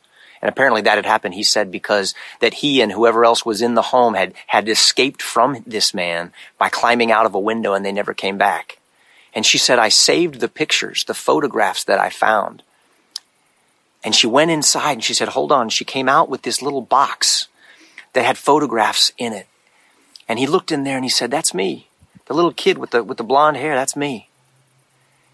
And 0.46 0.52
apparently 0.52 0.84
that 0.84 0.98
had 0.98 1.08
happened, 1.08 1.34
he 1.34 1.42
said, 1.42 1.72
because 1.72 2.14
that 2.40 2.54
he 2.54 2.80
and 2.80 2.92
whoever 2.92 3.26
else 3.26 3.44
was 3.44 3.64
in 3.64 3.74
the 3.74 3.82
home 3.82 4.14
had, 4.14 4.36
had 4.46 4.70
escaped 4.70 5.20
from 5.20 5.64
this 5.66 5.92
man 5.92 6.32
by 6.60 6.70
climbing 6.70 7.12
out 7.12 7.26
of 7.26 7.34
a 7.34 7.40
window 7.40 7.74
and 7.74 7.84
they 7.84 7.92
never 7.92 8.14
came 8.14 8.38
back. 8.38 8.78
And 9.34 9.44
she 9.44 9.58
said, 9.58 9.80
I 9.80 9.90
saved 9.90 10.40
the 10.40 10.48
pictures, 10.48 11.04
the 11.04 11.16
photographs 11.16 11.84
that 11.86 12.00
I 12.00 12.12
found. 12.12 12.62
And 14.04 14.14
she 14.14 14.28
went 14.28 14.52
inside 14.52 14.92
and 14.92 15.04
she 15.04 15.16
said, 15.16 15.30
hold 15.30 15.52
on. 15.52 15.70
She 15.70 15.84
came 15.84 16.08
out 16.08 16.30
with 16.30 16.44
this 16.44 16.62
little 16.62 16.84
box 16.84 17.48
that 18.14 18.24
had 18.24 18.38
photographs 18.38 19.12
in 19.18 19.34
it. 19.34 19.48
And 20.28 20.38
he 20.38 20.46
looked 20.46 20.72
in 20.72 20.84
there 20.84 20.96
and 20.96 21.06
he 21.06 21.10
said, 21.10 21.32
that's 21.32 21.56
me. 21.56 21.88
The 22.28 22.36
little 22.36 22.54
kid 22.54 22.78
with 22.78 22.92
the, 22.92 23.04
with 23.04 23.18
the 23.18 23.24
blonde 23.24 23.58
hair, 23.58 23.74
that's 23.74 23.96
me. 23.96 24.30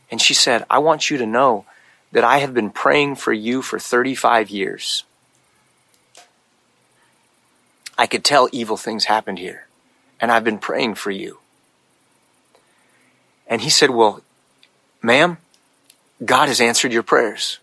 And 0.10 0.22
she 0.22 0.34
said, 0.34 0.66
I 0.70 0.80
want 0.80 1.10
you 1.10 1.18
to 1.18 1.26
know 1.26 1.66
that 2.12 2.24
I 2.24 2.40
have 2.40 2.54
been 2.54 2.70
praying 2.70 3.16
for 3.16 3.34
you 3.34 3.62
for 3.62 3.80
35 3.80 4.50
years. 4.50 5.04
I 7.98 8.08
could 8.08 8.24
tell 8.24 8.50
evil 8.52 8.78
things 8.78 9.06
happened 9.06 9.40
here. 9.40 9.68
And 10.20 10.32
I've 10.32 10.44
been 10.44 10.60
praying 10.60 10.96
for 10.96 11.12
you. 11.12 11.40
And 13.48 13.62
he 13.62 13.70
said, 13.70 13.90
Well, 13.90 14.22
ma'am, 15.02 15.38
God 16.24 16.48
has 16.48 16.62
answered 16.62 16.94
your 16.94 17.04
prayers. 17.04 17.60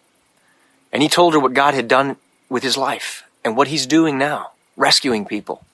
And 0.92 1.02
he 1.02 1.08
told 1.08 1.34
her 1.34 1.40
what 1.40 1.54
God 1.54 1.74
had 1.74 1.88
done 1.88 2.16
with 2.48 2.62
his 2.62 2.76
life 2.76 3.24
and 3.44 3.56
what 3.56 3.68
he's 3.68 3.86
doing 3.86 4.18
now, 4.18 4.52
rescuing 4.76 5.24
people. 5.24 5.64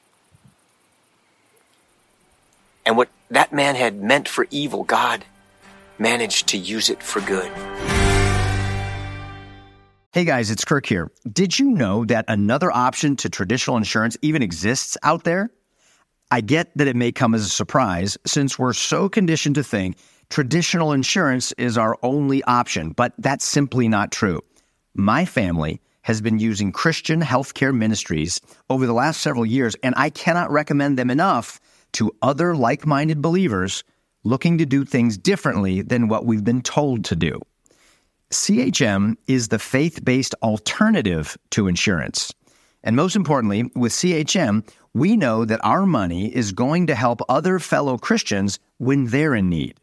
And 2.84 2.96
what 2.96 3.08
that 3.30 3.52
man 3.52 3.76
had 3.76 4.02
meant 4.02 4.28
for 4.28 4.46
evil, 4.50 4.84
God 4.84 5.24
managed 5.98 6.48
to 6.48 6.58
use 6.58 6.90
it 6.90 7.02
for 7.02 7.20
good. 7.20 7.50
Hey 10.14 10.24
guys, 10.24 10.48
it's 10.48 10.64
Kirk 10.64 10.86
here. 10.86 11.10
Did 11.32 11.58
you 11.58 11.72
know 11.72 12.04
that 12.04 12.26
another 12.28 12.70
option 12.70 13.16
to 13.16 13.28
traditional 13.28 13.76
insurance 13.76 14.16
even 14.22 14.42
exists 14.42 14.96
out 15.02 15.24
there? 15.24 15.50
I 16.30 16.40
get 16.40 16.70
that 16.76 16.86
it 16.86 16.94
may 16.94 17.10
come 17.10 17.34
as 17.34 17.44
a 17.44 17.48
surprise 17.48 18.16
since 18.24 18.56
we're 18.56 18.74
so 18.74 19.08
conditioned 19.08 19.56
to 19.56 19.64
think 19.64 19.98
traditional 20.30 20.92
insurance 20.92 21.50
is 21.58 21.76
our 21.76 21.98
only 22.04 22.44
option, 22.44 22.92
but 22.92 23.12
that's 23.18 23.44
simply 23.44 23.88
not 23.88 24.12
true. 24.12 24.40
My 24.94 25.24
family 25.24 25.80
has 26.02 26.20
been 26.20 26.38
using 26.38 26.70
Christian 26.70 27.20
healthcare 27.20 27.76
ministries 27.76 28.40
over 28.70 28.86
the 28.86 28.92
last 28.92 29.20
several 29.20 29.44
years, 29.44 29.74
and 29.82 29.96
I 29.96 30.10
cannot 30.10 30.52
recommend 30.52 30.96
them 30.96 31.10
enough 31.10 31.58
to 31.94 32.12
other 32.22 32.54
like 32.54 32.86
minded 32.86 33.20
believers 33.20 33.82
looking 34.22 34.58
to 34.58 34.64
do 34.64 34.84
things 34.84 35.18
differently 35.18 35.82
than 35.82 36.06
what 36.06 36.24
we've 36.24 36.44
been 36.44 36.62
told 36.62 37.04
to 37.06 37.16
do. 37.16 37.40
CHM 38.34 39.16
is 39.28 39.48
the 39.48 39.58
faith 39.58 40.04
based 40.04 40.34
alternative 40.42 41.38
to 41.50 41.68
insurance. 41.68 42.34
And 42.82 42.96
most 42.96 43.16
importantly, 43.16 43.70
with 43.74 43.92
CHM, 43.92 44.68
we 44.92 45.16
know 45.16 45.44
that 45.44 45.64
our 45.64 45.86
money 45.86 46.34
is 46.34 46.52
going 46.52 46.88
to 46.88 46.94
help 46.94 47.20
other 47.28 47.58
fellow 47.58 47.96
Christians 47.96 48.58
when 48.78 49.06
they're 49.06 49.34
in 49.34 49.48
need. 49.48 49.78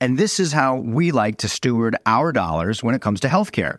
And 0.00 0.16
this 0.16 0.38
is 0.38 0.52
how 0.52 0.76
we 0.76 1.10
like 1.10 1.38
to 1.38 1.48
steward 1.48 1.96
our 2.06 2.30
dollars 2.30 2.82
when 2.82 2.94
it 2.94 3.02
comes 3.02 3.20
to 3.20 3.28
healthcare. 3.28 3.78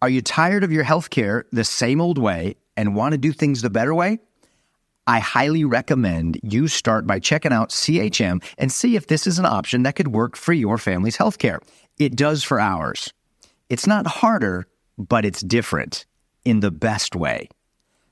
Are 0.00 0.08
you 0.08 0.22
tired 0.22 0.64
of 0.64 0.72
your 0.72 0.84
healthcare 0.84 1.44
the 1.52 1.64
same 1.64 2.00
old 2.00 2.18
way 2.18 2.56
and 2.76 2.94
want 2.94 3.12
to 3.12 3.18
do 3.18 3.32
things 3.32 3.60
the 3.60 3.70
better 3.70 3.94
way? 3.94 4.20
I 5.06 5.18
highly 5.18 5.64
recommend 5.64 6.40
you 6.42 6.68
start 6.68 7.06
by 7.06 7.18
checking 7.18 7.52
out 7.52 7.70
CHM 7.70 8.42
and 8.58 8.72
see 8.72 8.96
if 8.96 9.06
this 9.06 9.26
is 9.26 9.38
an 9.38 9.46
option 9.46 9.82
that 9.82 9.96
could 9.96 10.08
work 10.08 10.36
for 10.36 10.52
your 10.52 10.78
family's 10.78 11.16
healthcare. 11.16 11.58
It 11.98 12.16
does 12.16 12.42
for 12.42 12.58
ours. 12.60 13.12
It's 13.68 13.86
not 13.86 14.06
harder, 14.06 14.68
but 14.96 15.24
it's 15.24 15.40
different 15.40 16.06
in 16.44 16.60
the 16.60 16.70
best 16.70 17.16
way. 17.16 17.48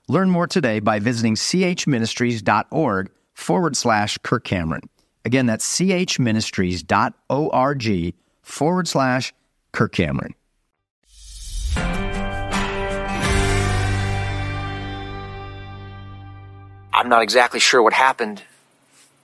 Learn 0.08 0.28
more 0.28 0.48
today 0.48 0.80
by 0.80 0.98
visiting 0.98 1.36
chministries.org 1.36 3.10
forward 3.34 3.76
slash 3.76 4.18
Kirk 4.18 4.44
Cameron. 4.44 4.88
Again, 5.24 5.46
that's 5.46 5.78
chministries.org 5.78 8.14
forward 8.42 8.88
slash 8.88 9.32
Kirk 9.72 9.92
Cameron. 9.92 10.34
I'm 16.92 17.08
not 17.08 17.22
exactly 17.22 17.60
sure 17.60 17.82
what 17.82 17.92
happened 17.92 18.42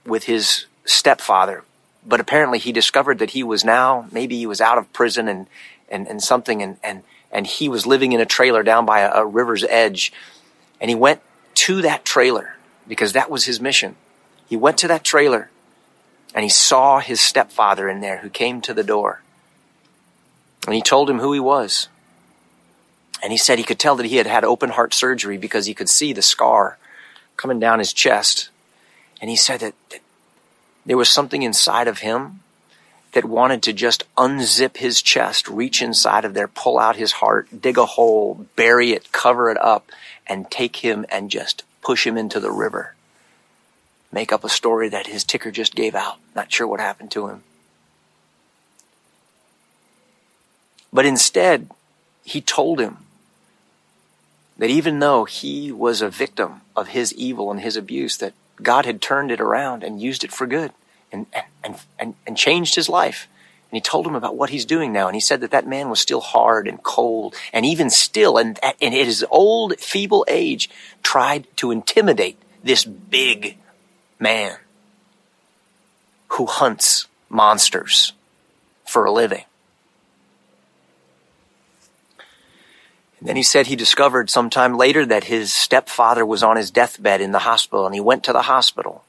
with 0.05 0.23
his 0.23 0.65
stepfather, 0.85 1.63
but 2.05 2.19
apparently 2.19 2.57
he 2.57 2.71
discovered 2.71 3.19
that 3.19 3.31
he 3.31 3.43
was 3.43 3.63
now, 3.63 4.07
maybe 4.11 4.37
he 4.37 4.45
was 4.45 4.61
out 4.61 4.77
of 4.77 4.91
prison 4.93 5.27
and, 5.27 5.47
and, 5.91 6.07
and 6.07 6.23
something, 6.23 6.63
and, 6.63 6.77
and, 6.83 7.03
and 7.31 7.45
he 7.45 7.69
was 7.69 7.85
living 7.85 8.13
in 8.13 8.19
a 8.19 8.25
trailer 8.25 8.63
down 8.63 8.85
by 8.85 9.01
a, 9.01 9.11
a 9.21 9.25
river's 9.25 9.63
edge. 9.65 10.11
And 10.79 10.89
he 10.89 10.95
went 10.95 11.21
to 11.55 11.81
that 11.83 12.05
trailer 12.05 12.55
because 12.87 13.13
that 13.13 13.29
was 13.29 13.45
his 13.45 13.61
mission. 13.61 13.95
He 14.47 14.57
went 14.57 14.77
to 14.79 14.87
that 14.87 15.03
trailer 15.03 15.49
and 16.33 16.43
he 16.43 16.49
saw 16.49 16.99
his 16.99 17.19
stepfather 17.21 17.89
in 17.89 18.01
there 18.01 18.17
who 18.17 18.29
came 18.29 18.61
to 18.61 18.73
the 18.73 18.83
door. 18.83 19.21
And 20.65 20.75
he 20.75 20.81
told 20.81 21.09
him 21.09 21.19
who 21.19 21.33
he 21.33 21.39
was. 21.39 21.89
And 23.23 23.31
he 23.31 23.37
said 23.37 23.57
he 23.57 23.63
could 23.63 23.79
tell 23.79 23.95
that 23.97 24.05
he 24.05 24.17
had 24.17 24.27
had 24.27 24.43
open 24.43 24.71
heart 24.71 24.93
surgery 24.93 25.37
because 25.37 25.65
he 25.65 25.73
could 25.73 25.89
see 25.89 26.13
the 26.13 26.21
scar 26.21 26.77
coming 27.37 27.59
down 27.59 27.79
his 27.79 27.93
chest. 27.93 28.49
And 29.19 29.29
he 29.29 29.35
said 29.35 29.59
that, 29.59 29.75
that 29.89 30.01
there 30.85 30.97
was 30.97 31.09
something 31.09 31.43
inside 31.43 31.87
of 31.87 31.99
him 31.99 32.39
that 33.13 33.25
wanted 33.25 33.61
to 33.63 33.73
just 33.73 34.03
unzip 34.15 34.77
his 34.77 35.01
chest, 35.01 35.47
reach 35.47 35.81
inside 35.81 36.25
of 36.25 36.33
there, 36.33 36.47
pull 36.47 36.79
out 36.79 36.95
his 36.95 37.13
heart, 37.13 37.47
dig 37.61 37.77
a 37.77 37.85
hole, 37.85 38.45
bury 38.55 38.91
it, 38.91 39.11
cover 39.11 39.49
it 39.49 39.57
up, 39.61 39.91
and 40.25 40.49
take 40.49 40.77
him 40.77 41.05
and 41.09 41.29
just 41.29 41.63
push 41.81 42.07
him 42.07 42.17
into 42.17 42.39
the 42.39 42.51
river 42.51 42.95
make 44.11 44.31
up 44.31 44.43
a 44.43 44.49
story 44.49 44.89
that 44.89 45.07
his 45.07 45.23
ticker 45.23 45.51
just 45.51 45.75
gave 45.75 45.95
out. 45.95 46.17
Not 46.35 46.51
sure 46.51 46.67
what 46.67 46.79
happened 46.79 47.11
to 47.11 47.27
him. 47.27 47.43
But 50.93 51.05
instead, 51.05 51.69
he 52.23 52.41
told 52.41 52.79
him 52.79 52.97
that 54.57 54.69
even 54.69 54.99
though 54.99 55.23
he 55.23 55.71
was 55.71 56.01
a 56.01 56.09
victim 56.09 56.61
of 56.75 56.89
his 56.89 57.13
evil 57.13 57.49
and 57.49 57.61
his 57.61 57.77
abuse, 57.77 58.17
that 58.17 58.33
God 58.61 58.85
had 58.85 59.01
turned 59.01 59.31
it 59.31 59.39
around 59.39 59.83
and 59.83 60.01
used 60.01 60.23
it 60.23 60.33
for 60.33 60.45
good 60.45 60.71
and, 61.11 61.25
and, 61.63 61.75
and, 61.99 62.15
and 62.25 62.37
changed 62.37 62.75
his 62.75 62.89
life 62.89 63.27
And 63.71 63.77
he 63.77 63.81
told 63.81 64.05
him 64.05 64.15
about 64.15 64.35
what 64.35 64.49
he's 64.49 64.65
doing 64.65 64.91
now. 64.91 65.07
And 65.07 65.15
he 65.15 65.21
said 65.21 65.39
that 65.41 65.51
that 65.51 65.65
man 65.65 65.89
was 65.89 66.01
still 66.01 66.19
hard 66.19 66.67
and 66.67 66.83
cold 66.83 67.35
and 67.53 67.65
even 67.65 67.89
still, 67.89 68.37
and, 68.37 68.59
in 68.81 68.91
his 68.91 69.25
old, 69.31 69.79
feeble 69.79 70.25
age, 70.27 70.69
tried 71.03 71.47
to 71.55 71.71
intimidate 71.71 72.37
this 72.61 72.83
big 72.83 73.57
man 74.19 74.57
who 76.31 76.47
hunts 76.47 77.07
monsters 77.29 78.11
for 78.85 79.05
a 79.05 79.11
living. 79.11 79.45
And 83.21 83.29
then 83.29 83.37
he 83.37 83.43
said 83.43 83.67
he 83.67 83.77
discovered 83.77 84.29
sometime 84.29 84.75
later 84.75 85.05
that 85.05 85.25
his 85.25 85.53
stepfather 85.53 86.25
was 86.25 86.43
on 86.43 86.57
his 86.57 86.71
deathbed 86.71 87.21
in 87.21 87.31
the 87.31 87.39
hospital 87.39 87.85
and 87.85 87.95
he 87.95 88.01
went 88.01 88.25
to 88.25 88.33
the 88.33 88.41
hospital. 88.41 89.05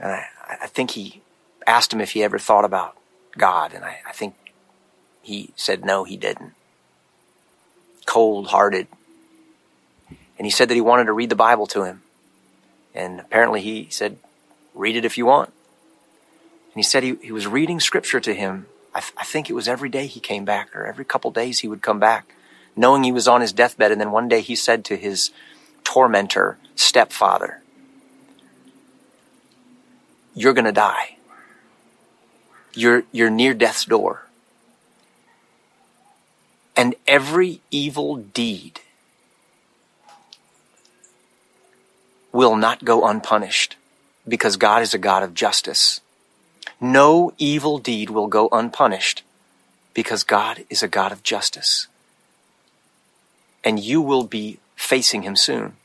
And 0.00 0.12
I, 0.12 0.26
I 0.62 0.66
think 0.66 0.92
he 0.92 1.22
asked 1.66 1.92
him 1.92 2.00
if 2.00 2.12
he 2.12 2.22
ever 2.22 2.38
thought 2.38 2.64
about 2.64 2.96
God, 3.36 3.72
and 3.72 3.84
I, 3.84 3.98
I 4.06 4.12
think 4.12 4.34
he 5.22 5.50
said 5.56 5.84
no, 5.84 6.04
he 6.04 6.16
didn't. 6.16 6.52
Cold 8.06 8.48
hearted. 8.48 8.86
And 10.38 10.46
he 10.46 10.50
said 10.50 10.68
that 10.68 10.74
he 10.74 10.80
wanted 10.80 11.04
to 11.06 11.12
read 11.12 11.30
the 11.30 11.36
Bible 11.36 11.66
to 11.68 11.84
him. 11.84 12.02
And 12.94 13.20
apparently 13.20 13.60
he 13.60 13.88
said, 13.90 14.18
read 14.74 14.96
it 14.96 15.04
if 15.04 15.18
you 15.18 15.26
want. 15.26 15.48
And 15.48 16.76
he 16.76 16.82
said 16.82 17.02
he, 17.02 17.16
he 17.22 17.32
was 17.32 17.46
reading 17.46 17.80
scripture 17.80 18.20
to 18.20 18.34
him. 18.34 18.66
I, 18.94 19.00
th- 19.00 19.14
I 19.16 19.24
think 19.24 19.50
it 19.50 19.54
was 19.54 19.66
every 19.66 19.88
day 19.88 20.06
he 20.06 20.20
came 20.20 20.44
back, 20.44 20.74
or 20.74 20.86
every 20.86 21.04
couple 21.04 21.30
days 21.30 21.60
he 21.60 21.68
would 21.68 21.82
come 21.82 21.98
back, 21.98 22.34
knowing 22.74 23.02
he 23.02 23.12
was 23.12 23.26
on 23.26 23.40
his 23.40 23.52
deathbed. 23.52 23.92
And 23.92 24.00
then 24.00 24.10
one 24.10 24.28
day 24.28 24.40
he 24.40 24.54
said 24.54 24.84
to 24.86 24.96
his 24.96 25.30
tormentor, 25.84 26.58
stepfather, 26.74 27.62
You're 30.36 30.52
going 30.52 30.66
to 30.66 30.72
die 30.72 31.16
you're, 32.76 33.04
you're 33.10 33.30
near 33.30 33.54
death's 33.54 33.84
door. 33.84 34.26
And 36.76 36.94
every 37.06 37.60
evil 37.70 38.16
deed 38.16 38.80
will 42.32 42.54
not 42.54 42.84
go 42.84 43.06
unpunished 43.06 43.76
because 44.28 44.58
God 44.58 44.82
is 44.82 44.92
a 44.92 44.98
God 44.98 45.22
of 45.22 45.32
justice. 45.32 46.02
No 46.78 47.32
evil 47.38 47.78
deed 47.78 48.10
will 48.10 48.26
go 48.26 48.50
unpunished 48.52 49.22
because 49.94 50.22
God 50.22 50.64
is 50.68 50.82
a 50.82 50.88
God 50.88 51.12
of 51.12 51.22
justice. 51.22 51.86
And 53.64 53.80
you 53.80 54.02
will 54.02 54.24
be 54.24 54.58
facing 54.76 55.22
Him 55.22 55.34
soon. 55.34 55.76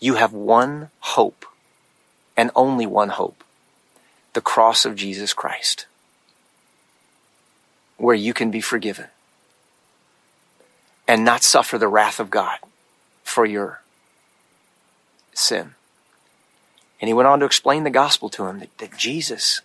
You 0.00 0.16
have 0.16 0.34
one 0.34 0.90
hope 1.00 1.46
and 2.36 2.50
only 2.54 2.84
one 2.84 3.08
hope 3.08 3.43
the 4.34 4.40
cross 4.40 4.84
of 4.84 4.94
Jesus 4.94 5.32
Christ 5.32 5.86
where 7.96 8.14
you 8.14 8.34
can 8.34 8.50
be 8.50 8.60
forgiven 8.60 9.06
and 11.06 11.24
not 11.24 11.42
suffer 11.42 11.78
the 11.78 11.88
wrath 11.88 12.18
of 12.18 12.30
God 12.30 12.58
for 13.22 13.46
your 13.46 13.80
sin. 15.32 15.74
And 17.00 17.08
he 17.08 17.14
went 17.14 17.28
on 17.28 17.40
to 17.40 17.46
explain 17.46 17.84
the 17.84 17.90
gospel 17.90 18.28
to 18.30 18.46
him 18.46 18.60
that, 18.60 18.76
that 18.78 18.96
Jesus 18.96 19.60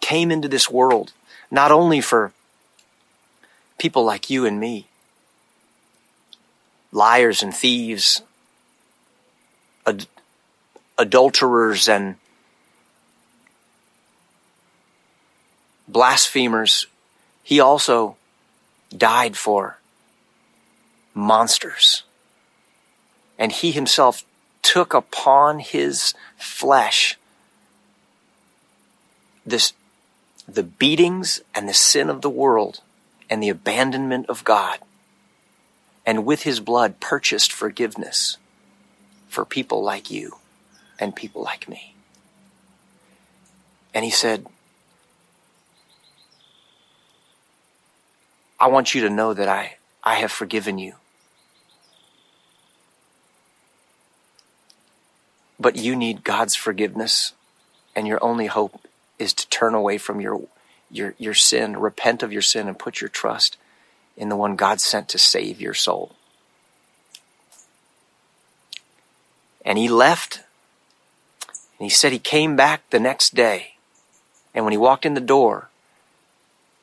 came 0.00 0.30
into 0.30 0.48
this 0.48 0.70
world 0.70 1.12
not 1.50 1.72
only 1.72 2.00
for 2.00 2.32
people 3.78 4.04
like 4.04 4.30
you 4.30 4.46
and 4.46 4.60
me, 4.60 4.86
liars 6.92 7.42
and 7.42 7.54
thieves, 7.54 8.22
ad- 9.86 10.06
adulterers 10.98 11.88
and 11.88 12.16
blasphemers 15.92 16.86
he 17.42 17.58
also 17.58 18.16
died 18.96 19.36
for 19.36 19.78
monsters. 21.14 22.04
And 23.38 23.50
he 23.50 23.72
himself 23.72 24.24
took 24.62 24.94
upon 24.94 25.58
his 25.58 26.14
flesh 26.36 27.18
this, 29.44 29.72
the 30.46 30.62
beatings 30.62 31.40
and 31.54 31.68
the 31.68 31.74
sin 31.74 32.10
of 32.10 32.20
the 32.20 32.30
world 32.30 32.82
and 33.28 33.42
the 33.42 33.48
abandonment 33.48 34.26
of 34.28 34.44
God. 34.44 34.78
And 36.06 36.24
with 36.24 36.42
his 36.42 36.60
blood 36.60 37.00
purchased 37.00 37.52
forgiveness 37.52 38.36
for 39.28 39.44
people 39.44 39.82
like 39.82 40.10
you 40.10 40.36
and 40.98 41.16
people 41.16 41.42
like 41.42 41.68
me. 41.68 41.94
And 43.94 44.04
he 44.04 44.10
said, 44.10 44.46
I 48.60 48.68
want 48.68 48.94
you 48.94 49.00
to 49.02 49.10
know 49.10 49.32
that 49.32 49.48
I, 49.48 49.76
I 50.04 50.16
have 50.16 50.30
forgiven 50.30 50.78
you. 50.78 50.94
But 55.58 55.76
you 55.76 55.96
need 55.96 56.24
God's 56.24 56.54
forgiveness, 56.54 57.32
and 57.96 58.06
your 58.06 58.22
only 58.22 58.46
hope 58.46 58.86
is 59.18 59.32
to 59.34 59.48
turn 59.48 59.74
away 59.74 59.98
from 59.98 60.20
your, 60.20 60.42
your, 60.90 61.14
your 61.18 61.34
sin, 61.34 61.76
repent 61.76 62.22
of 62.22 62.32
your 62.32 62.42
sin, 62.42 62.68
and 62.68 62.78
put 62.78 63.00
your 63.00 63.08
trust 63.08 63.56
in 64.16 64.28
the 64.28 64.36
one 64.36 64.56
God 64.56 64.80
sent 64.80 65.08
to 65.10 65.18
save 65.18 65.60
your 65.60 65.74
soul. 65.74 66.12
And 69.64 69.78
he 69.78 69.88
left, 69.88 70.36
and 71.78 71.86
he 71.86 71.90
said 71.90 72.12
he 72.12 72.18
came 72.18 72.56
back 72.56 72.88
the 72.90 73.00
next 73.00 73.34
day. 73.34 73.74
And 74.54 74.64
when 74.64 74.72
he 74.72 74.78
walked 74.78 75.06
in 75.06 75.14
the 75.14 75.20
door, 75.20 75.69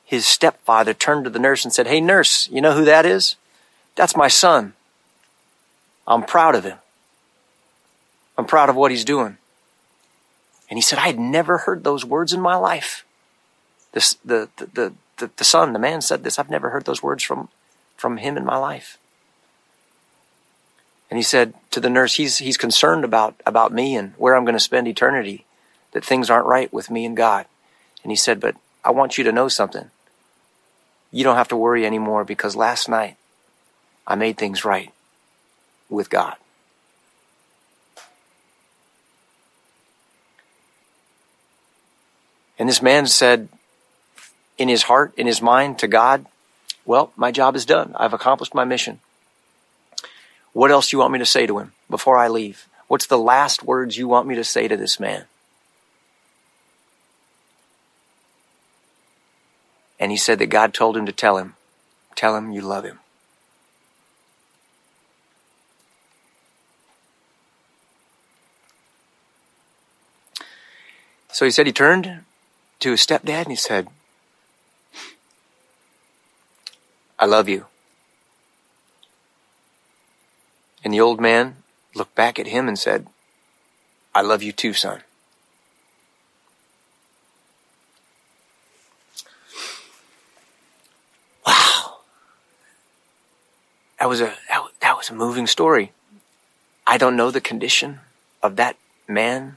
his 0.08 0.26
stepfather 0.26 0.94
turned 0.94 1.24
to 1.24 1.30
the 1.30 1.38
nurse 1.38 1.66
and 1.66 1.74
said, 1.74 1.86
Hey, 1.86 2.00
nurse, 2.00 2.48
you 2.50 2.62
know 2.62 2.72
who 2.72 2.86
that 2.86 3.04
is? 3.04 3.36
That's 3.94 4.16
my 4.16 4.26
son. 4.26 4.72
I'm 6.06 6.22
proud 6.22 6.54
of 6.54 6.64
him. 6.64 6.78
I'm 8.38 8.46
proud 8.46 8.70
of 8.70 8.74
what 8.74 8.90
he's 8.90 9.04
doing. 9.04 9.36
And 10.70 10.78
he 10.78 10.80
said, 10.80 10.98
I 10.98 11.08
had 11.08 11.18
never 11.18 11.58
heard 11.58 11.84
those 11.84 12.06
words 12.06 12.32
in 12.32 12.40
my 12.40 12.56
life. 12.56 13.04
The, 13.92 14.16
the, 14.24 14.48
the, 14.56 14.92
the, 15.18 15.30
the 15.36 15.44
son, 15.44 15.74
the 15.74 15.78
man 15.78 16.00
said 16.00 16.24
this. 16.24 16.38
I've 16.38 16.48
never 16.48 16.70
heard 16.70 16.86
those 16.86 17.02
words 17.02 17.22
from, 17.22 17.50
from 17.94 18.16
him 18.16 18.38
in 18.38 18.46
my 18.46 18.56
life. 18.56 18.96
And 21.10 21.18
he 21.18 21.22
said 21.22 21.52
to 21.70 21.80
the 21.80 21.90
nurse, 21.90 22.14
he's, 22.14 22.38
he's 22.38 22.56
concerned 22.56 23.04
about, 23.04 23.34
about 23.44 23.74
me 23.74 23.94
and 23.94 24.14
where 24.16 24.34
I'm 24.34 24.46
going 24.46 24.54
to 24.54 24.58
spend 24.60 24.88
eternity, 24.88 25.44
that 25.92 26.02
things 26.02 26.30
aren't 26.30 26.46
right 26.46 26.72
with 26.72 26.90
me 26.90 27.04
and 27.04 27.14
God. 27.14 27.44
And 28.02 28.10
he 28.10 28.16
said, 28.16 28.40
but 28.40 28.56
I 28.82 28.90
want 28.90 29.18
you 29.18 29.24
to 29.24 29.32
know 29.32 29.48
something 29.48 29.90
you 31.10 31.24
don't 31.24 31.36
have 31.36 31.48
to 31.48 31.56
worry 31.56 31.86
anymore 31.86 32.24
because 32.24 32.56
last 32.56 32.88
night 32.88 33.16
I 34.06 34.14
made 34.14 34.36
things 34.36 34.64
right 34.64 34.92
with 35.88 36.10
God. 36.10 36.36
And 42.58 42.68
this 42.68 42.82
man 42.82 43.06
said 43.06 43.48
in 44.58 44.68
his 44.68 44.82
heart, 44.82 45.12
in 45.16 45.26
his 45.26 45.40
mind 45.40 45.78
to 45.78 45.88
God, 45.88 46.26
Well, 46.84 47.12
my 47.16 47.30
job 47.30 47.54
is 47.54 47.64
done. 47.64 47.94
I've 47.96 48.12
accomplished 48.12 48.54
my 48.54 48.64
mission. 48.64 49.00
What 50.52 50.70
else 50.70 50.90
do 50.90 50.96
you 50.96 51.00
want 51.00 51.12
me 51.12 51.18
to 51.20 51.26
say 51.26 51.46
to 51.46 51.58
him 51.58 51.72
before 51.88 52.18
I 52.18 52.28
leave? 52.28 52.66
What's 52.88 53.06
the 53.06 53.18
last 53.18 53.62
words 53.62 53.96
you 53.96 54.08
want 54.08 54.26
me 54.26 54.34
to 54.34 54.44
say 54.44 54.66
to 54.66 54.76
this 54.76 54.98
man? 54.98 55.24
And 60.00 60.10
he 60.10 60.16
said 60.16 60.38
that 60.38 60.46
God 60.46 60.72
told 60.72 60.96
him 60.96 61.06
to 61.06 61.12
tell 61.12 61.38
him, 61.38 61.54
tell 62.14 62.36
him 62.36 62.52
you 62.52 62.60
love 62.60 62.84
him. 62.84 63.00
So 71.30 71.44
he 71.44 71.50
said 71.50 71.66
he 71.66 71.72
turned 71.72 72.24
to 72.80 72.90
his 72.90 73.00
stepdad 73.00 73.42
and 73.42 73.50
he 73.50 73.56
said, 73.56 73.88
I 77.18 77.26
love 77.26 77.48
you. 77.48 77.66
And 80.84 80.94
the 80.94 81.00
old 81.00 81.20
man 81.20 81.56
looked 81.94 82.14
back 82.14 82.38
at 82.38 82.46
him 82.46 82.68
and 82.68 82.78
said, 82.78 83.06
I 84.14 84.22
love 84.22 84.42
you 84.42 84.52
too, 84.52 84.72
son. 84.72 85.02
That 93.98 94.08
was 94.08 94.20
a 94.20 94.34
that 94.80 94.96
was 94.96 95.10
a 95.10 95.14
moving 95.14 95.46
story. 95.46 95.92
I 96.86 96.98
don't 96.98 97.16
know 97.16 97.30
the 97.30 97.40
condition 97.40 98.00
of 98.42 98.56
that 98.56 98.76
man. 99.06 99.56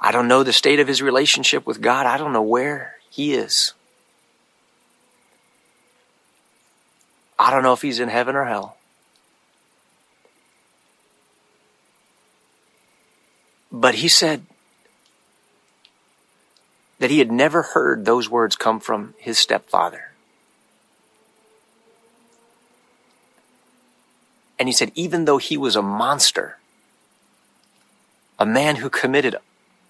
I 0.00 0.12
don't 0.12 0.28
know 0.28 0.42
the 0.42 0.52
state 0.52 0.80
of 0.80 0.88
his 0.88 1.02
relationship 1.02 1.66
with 1.66 1.80
God. 1.80 2.06
I 2.06 2.16
don't 2.16 2.32
know 2.32 2.42
where 2.42 2.96
he 3.10 3.34
is. 3.34 3.74
I 7.38 7.50
don't 7.50 7.62
know 7.62 7.72
if 7.72 7.82
he's 7.82 8.00
in 8.00 8.08
heaven 8.08 8.36
or 8.36 8.44
hell. 8.44 8.76
But 13.72 13.96
he 13.96 14.08
said, 14.08 14.46
that 17.00 17.10
he 17.10 17.18
had 17.18 17.32
never 17.32 17.62
heard 17.62 18.04
those 18.04 18.30
words 18.30 18.54
come 18.54 18.78
from 18.78 19.14
his 19.18 19.38
stepfather. 19.38 20.09
And 24.60 24.68
he 24.68 24.74
said, 24.74 24.92
even 24.94 25.24
though 25.24 25.38
he 25.38 25.56
was 25.56 25.74
a 25.74 25.80
monster, 25.80 26.58
a 28.38 28.44
man 28.44 28.76
who 28.76 28.90
committed 28.90 29.36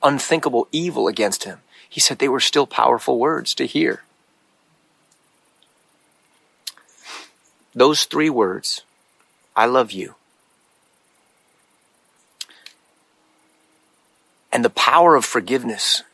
unthinkable 0.00 0.68
evil 0.70 1.08
against 1.08 1.42
him, 1.42 1.58
he 1.88 1.98
said 1.98 2.20
they 2.20 2.28
were 2.28 2.38
still 2.38 2.68
powerful 2.68 3.18
words 3.18 3.52
to 3.56 3.66
hear. 3.66 4.04
Those 7.74 8.04
three 8.04 8.30
words, 8.30 8.82
I 9.56 9.66
love 9.66 9.90
you, 9.90 10.14
and 14.52 14.64
the 14.64 14.70
power 14.70 15.16
of 15.16 15.24
forgiveness 15.24 16.04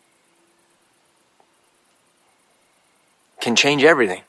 can 3.39 3.55
change 3.55 3.85
everything. 3.85 4.23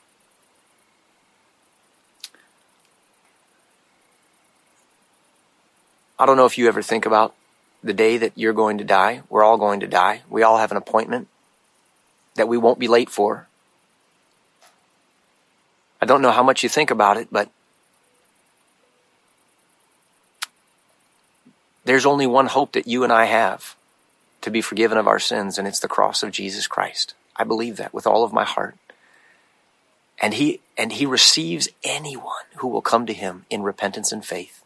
I 6.18 6.26
don't 6.26 6.36
know 6.36 6.46
if 6.46 6.58
you 6.58 6.68
ever 6.68 6.82
think 6.82 7.06
about 7.06 7.34
the 7.82 7.92
day 7.92 8.16
that 8.18 8.32
you're 8.34 8.52
going 8.52 8.78
to 8.78 8.84
die. 8.84 9.22
We're 9.28 9.44
all 9.44 9.56
going 9.56 9.80
to 9.80 9.86
die. 9.86 10.22
We 10.28 10.42
all 10.42 10.58
have 10.58 10.70
an 10.70 10.76
appointment 10.76 11.28
that 12.34 12.48
we 12.48 12.56
won't 12.56 12.78
be 12.78 12.88
late 12.88 13.10
for. 13.10 13.46
I 16.00 16.06
don't 16.06 16.22
know 16.22 16.30
how 16.30 16.42
much 16.42 16.62
you 16.62 16.68
think 16.68 16.90
about 16.90 17.16
it, 17.16 17.28
but 17.30 17.50
there's 21.84 22.06
only 22.06 22.26
one 22.26 22.46
hope 22.46 22.72
that 22.72 22.86
you 22.86 23.04
and 23.04 23.12
I 23.12 23.24
have 23.24 23.76
to 24.42 24.50
be 24.50 24.60
forgiven 24.60 24.98
of 24.98 25.08
our 25.08 25.18
sins, 25.18 25.58
and 25.58 25.66
it's 25.66 25.80
the 25.80 25.88
cross 25.88 26.22
of 26.22 26.30
Jesus 26.30 26.66
Christ. 26.66 27.14
I 27.34 27.44
believe 27.44 27.76
that 27.76 27.94
with 27.94 28.06
all 28.06 28.24
of 28.24 28.32
my 28.32 28.44
heart. 28.44 28.76
And 30.20 30.34
he, 30.34 30.60
and 30.76 30.92
he 30.92 31.06
receives 31.06 31.68
anyone 31.84 32.44
who 32.56 32.68
will 32.68 32.82
come 32.82 33.06
to 33.06 33.12
him 33.12 33.46
in 33.50 33.62
repentance 33.62 34.10
and 34.12 34.24
faith. 34.24 34.57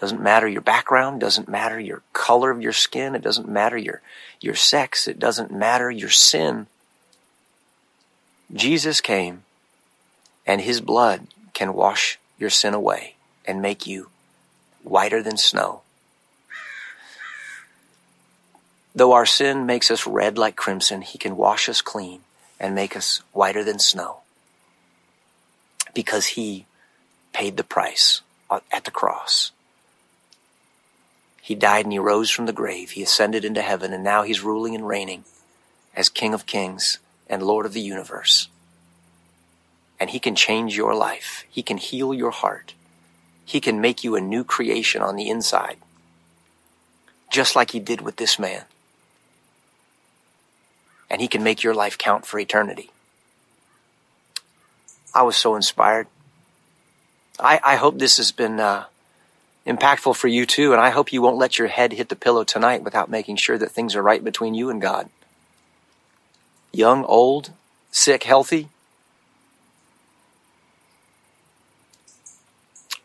Doesn't 0.00 0.22
matter 0.22 0.46
your 0.46 0.60
background, 0.60 1.20
doesn't 1.20 1.48
matter 1.48 1.78
your 1.78 2.02
color 2.12 2.50
of 2.50 2.62
your 2.62 2.72
skin, 2.72 3.14
it 3.14 3.22
doesn't 3.22 3.48
matter 3.48 3.76
your, 3.76 4.00
your 4.40 4.54
sex, 4.54 5.08
it 5.08 5.18
doesn't 5.18 5.50
matter 5.50 5.90
your 5.90 6.10
sin. 6.10 6.68
Jesus 8.52 9.00
came 9.00 9.42
and 10.46 10.60
his 10.60 10.80
blood 10.80 11.26
can 11.52 11.74
wash 11.74 12.18
your 12.38 12.50
sin 12.50 12.74
away 12.74 13.16
and 13.44 13.60
make 13.60 13.86
you 13.86 14.08
whiter 14.84 15.22
than 15.22 15.36
snow. 15.36 15.82
Though 18.94 19.12
our 19.12 19.26
sin 19.26 19.66
makes 19.66 19.90
us 19.90 20.06
red 20.06 20.38
like 20.38 20.56
crimson, 20.56 21.02
he 21.02 21.18
can 21.18 21.36
wash 21.36 21.68
us 21.68 21.80
clean 21.80 22.20
and 22.58 22.74
make 22.74 22.96
us 22.96 23.22
whiter 23.32 23.62
than 23.62 23.78
snow 23.78 24.18
because 25.94 26.26
he 26.26 26.66
paid 27.32 27.56
the 27.56 27.64
price 27.64 28.22
at 28.72 28.84
the 28.84 28.90
cross. 28.90 29.52
He 31.48 31.54
died 31.54 31.86
and 31.86 31.92
he 31.94 31.98
rose 31.98 32.30
from 32.30 32.44
the 32.44 32.52
grave. 32.52 32.90
He 32.90 33.02
ascended 33.02 33.42
into 33.42 33.62
heaven 33.62 33.94
and 33.94 34.04
now 34.04 34.22
he's 34.22 34.42
ruling 34.42 34.74
and 34.74 34.86
reigning 34.86 35.24
as 35.96 36.10
King 36.10 36.34
of 36.34 36.44
Kings 36.44 36.98
and 37.26 37.42
Lord 37.42 37.64
of 37.64 37.72
the 37.72 37.80
universe. 37.80 38.48
And 39.98 40.10
he 40.10 40.18
can 40.18 40.34
change 40.34 40.76
your 40.76 40.94
life. 40.94 41.46
He 41.48 41.62
can 41.62 41.78
heal 41.78 42.12
your 42.12 42.32
heart. 42.32 42.74
He 43.46 43.60
can 43.60 43.80
make 43.80 44.04
you 44.04 44.14
a 44.14 44.20
new 44.20 44.44
creation 44.44 45.00
on 45.00 45.16
the 45.16 45.30
inside. 45.30 45.78
Just 47.30 47.56
like 47.56 47.70
he 47.70 47.80
did 47.80 48.02
with 48.02 48.16
this 48.16 48.38
man. 48.38 48.64
And 51.08 51.22
he 51.22 51.28
can 51.28 51.42
make 51.42 51.62
your 51.62 51.74
life 51.74 51.96
count 51.96 52.26
for 52.26 52.38
eternity. 52.38 52.90
I 55.14 55.22
was 55.22 55.38
so 55.38 55.56
inspired. 55.56 56.08
I, 57.40 57.58
I 57.64 57.76
hope 57.76 57.98
this 57.98 58.18
has 58.18 58.32
been 58.32 58.60
uh, 58.60 58.84
impactful 59.68 60.16
for 60.16 60.28
you 60.28 60.46
too. 60.46 60.72
And 60.72 60.80
I 60.80 60.90
hope 60.90 61.12
you 61.12 61.22
won't 61.22 61.36
let 61.36 61.58
your 61.58 61.68
head 61.68 61.92
hit 61.92 62.08
the 62.08 62.16
pillow 62.16 62.42
tonight 62.42 62.82
without 62.82 63.10
making 63.10 63.36
sure 63.36 63.58
that 63.58 63.70
things 63.70 63.94
are 63.94 64.02
right 64.02 64.24
between 64.24 64.54
you 64.54 64.70
and 64.70 64.80
God. 64.80 65.08
Young, 66.72 67.04
old, 67.04 67.50
sick, 67.90 68.24
healthy. 68.24 68.68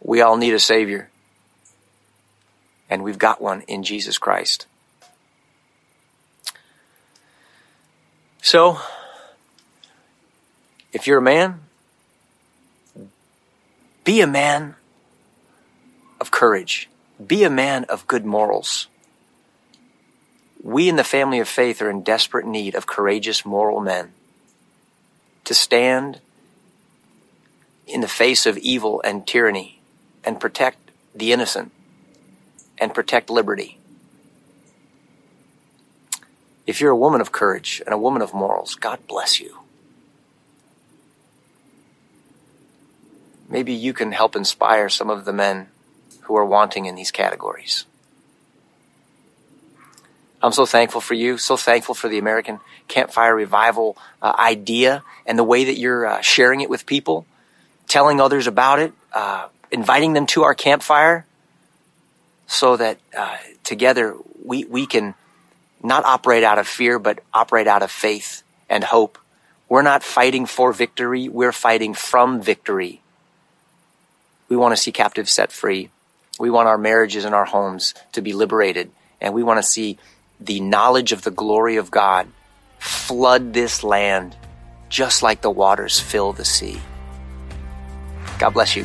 We 0.02 0.22
all 0.22 0.38
need 0.38 0.54
a 0.54 0.60
Savior. 0.60 1.10
And 2.90 3.04
we've 3.04 3.20
got 3.20 3.42
one 3.42 3.62
in 3.62 3.84
Jesus 3.84 4.18
Christ. 4.18 4.66
So, 8.42 8.80
if 10.92 11.08
you're 11.08 11.20
a 11.20 11.22
man, 11.22 11.62
be 14.04 14.22
a 14.22 14.28
man 14.28 14.76
of 16.24 16.32
courage. 16.32 16.90
Be 17.28 17.44
a 17.44 17.50
man 17.50 17.84
of 17.90 18.08
good 18.08 18.26
morals. 18.26 18.88
We 20.64 20.88
in 20.88 20.96
the 20.96 21.04
family 21.04 21.40
of 21.42 21.50
faith 21.50 21.82
are 21.82 21.90
in 21.90 22.02
desperate 22.02 22.46
need 22.46 22.76
of 22.76 22.88
courageous 22.88 23.46
moral 23.46 23.82
men 23.82 24.14
to 25.44 25.54
stand 25.54 26.22
in 27.86 28.00
the 28.00 28.08
face 28.08 28.46
of 28.46 28.58
evil 28.58 29.02
and 29.04 29.28
tyranny 29.28 29.82
and 30.24 30.40
protect 30.40 30.92
the 31.14 31.34
innocent 31.34 31.74
and 32.78 32.94
protect 32.94 33.30
liberty. 33.30 33.78
If 36.66 36.80
you're 36.80 36.92
a 36.92 37.04
woman 37.06 37.20
of 37.20 37.34
courage 37.34 37.82
and 37.86 37.94
a 37.94 37.98
woman 37.98 38.22
of 38.22 38.34
morals, 38.34 38.76
God 38.76 39.06
bless 39.10 39.42
you. 39.42 39.60
Maybe 43.50 43.74
you 43.74 43.92
can 43.92 44.14
help 44.14 44.38
inspire 44.38 44.88
some 44.88 45.10
of 45.10 45.26
the 45.26 45.34
men 45.34 45.68
who 46.26 46.36
are 46.36 46.46
wanting 46.46 46.86
in 46.86 46.96
these 46.96 47.12
categories. 47.12 47.86
I'm 50.42 50.52
so 50.52 50.66
thankful 50.66 51.00
for 51.00 51.14
you, 51.14 51.38
so 51.38 51.56
thankful 51.56 51.96
for 51.96 52.10
the 52.10 52.18
American 52.18 52.60
Campfire 52.90 53.34
Revival 53.34 53.98
uh, 54.22 54.36
idea 54.38 55.04
and 55.26 55.40
the 55.40 55.44
way 55.44 55.64
that 55.64 55.78
you're 55.78 56.06
uh, 56.06 56.22
sharing 56.22 56.60
it 56.60 56.70
with 56.70 56.86
people, 56.86 57.26
telling 57.88 58.20
others 58.20 58.46
about 58.46 58.80
it, 58.80 58.92
uh, 59.14 59.48
inviting 59.72 60.12
them 60.12 60.26
to 60.28 60.44
our 60.44 60.54
campfire 60.54 61.26
so 62.46 62.76
that 62.76 62.98
uh, 63.18 63.38
together 63.64 64.16
we, 64.44 64.66
we 64.66 64.86
can 64.86 65.16
not 65.82 66.04
operate 66.04 66.44
out 66.44 66.60
of 66.60 66.68
fear, 66.68 67.00
but 67.00 67.20
operate 67.34 67.68
out 67.68 67.82
of 67.82 67.90
faith 67.90 68.44
and 68.70 68.84
hope. 68.84 69.18
We're 69.70 69.82
not 69.82 70.04
fighting 70.04 70.46
for 70.46 70.74
victory, 70.74 71.30
we're 71.30 71.54
fighting 71.54 71.94
from 71.94 72.42
victory. 72.42 73.02
We 74.50 74.58
want 74.58 74.76
to 74.76 74.82
see 74.82 74.92
captives 74.92 75.32
set 75.32 75.52
free. 75.52 75.90
We 76.40 76.50
want 76.50 76.68
our 76.68 76.78
marriages 76.78 77.26
and 77.26 77.36
our 77.36 77.46
homes 77.46 77.94
to 78.14 78.22
be 78.22 78.34
liberated. 78.34 78.92
And 79.22 79.34
we 79.34 79.44
want 79.44 79.60
to 79.60 79.64
see 79.64 79.98
the 80.40 80.60
knowledge 80.60 81.12
of 81.12 81.22
the 81.22 81.32
glory 81.32 81.78
of 81.78 81.92
God 81.92 82.28
flood 82.80 83.54
this 83.54 83.84
land 83.84 84.36
just 84.90 85.24
like 85.24 85.42
the 85.42 85.50
waters 85.50 86.00
fill 86.00 86.34
the 86.34 86.46
sea. 86.46 86.80
God 88.38 88.52
bless 88.52 88.76
you. 88.76 88.84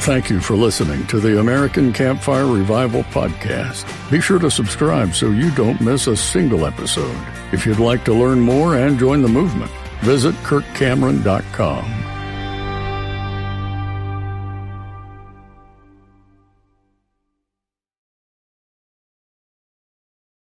Thank 0.00 0.30
you 0.30 0.40
for 0.40 0.56
listening 0.56 1.06
to 1.08 1.20
the 1.20 1.40
American 1.40 1.92
Campfire 1.92 2.46
Revival 2.46 3.02
Podcast. 3.04 3.84
Be 4.10 4.20
sure 4.20 4.38
to 4.38 4.50
subscribe 4.50 5.14
so 5.14 5.30
you 5.30 5.50
don't 5.50 5.80
miss 5.82 6.06
a 6.06 6.16
single 6.16 6.64
episode. 6.64 7.14
If 7.52 7.66
you'd 7.66 7.78
like 7.78 8.04
to 8.06 8.14
learn 8.14 8.40
more 8.40 8.76
and 8.76 8.98
join 8.98 9.20
the 9.20 9.28
movement, 9.28 9.70
visit 10.00 10.34
kirkcameron.com. 10.36 12.09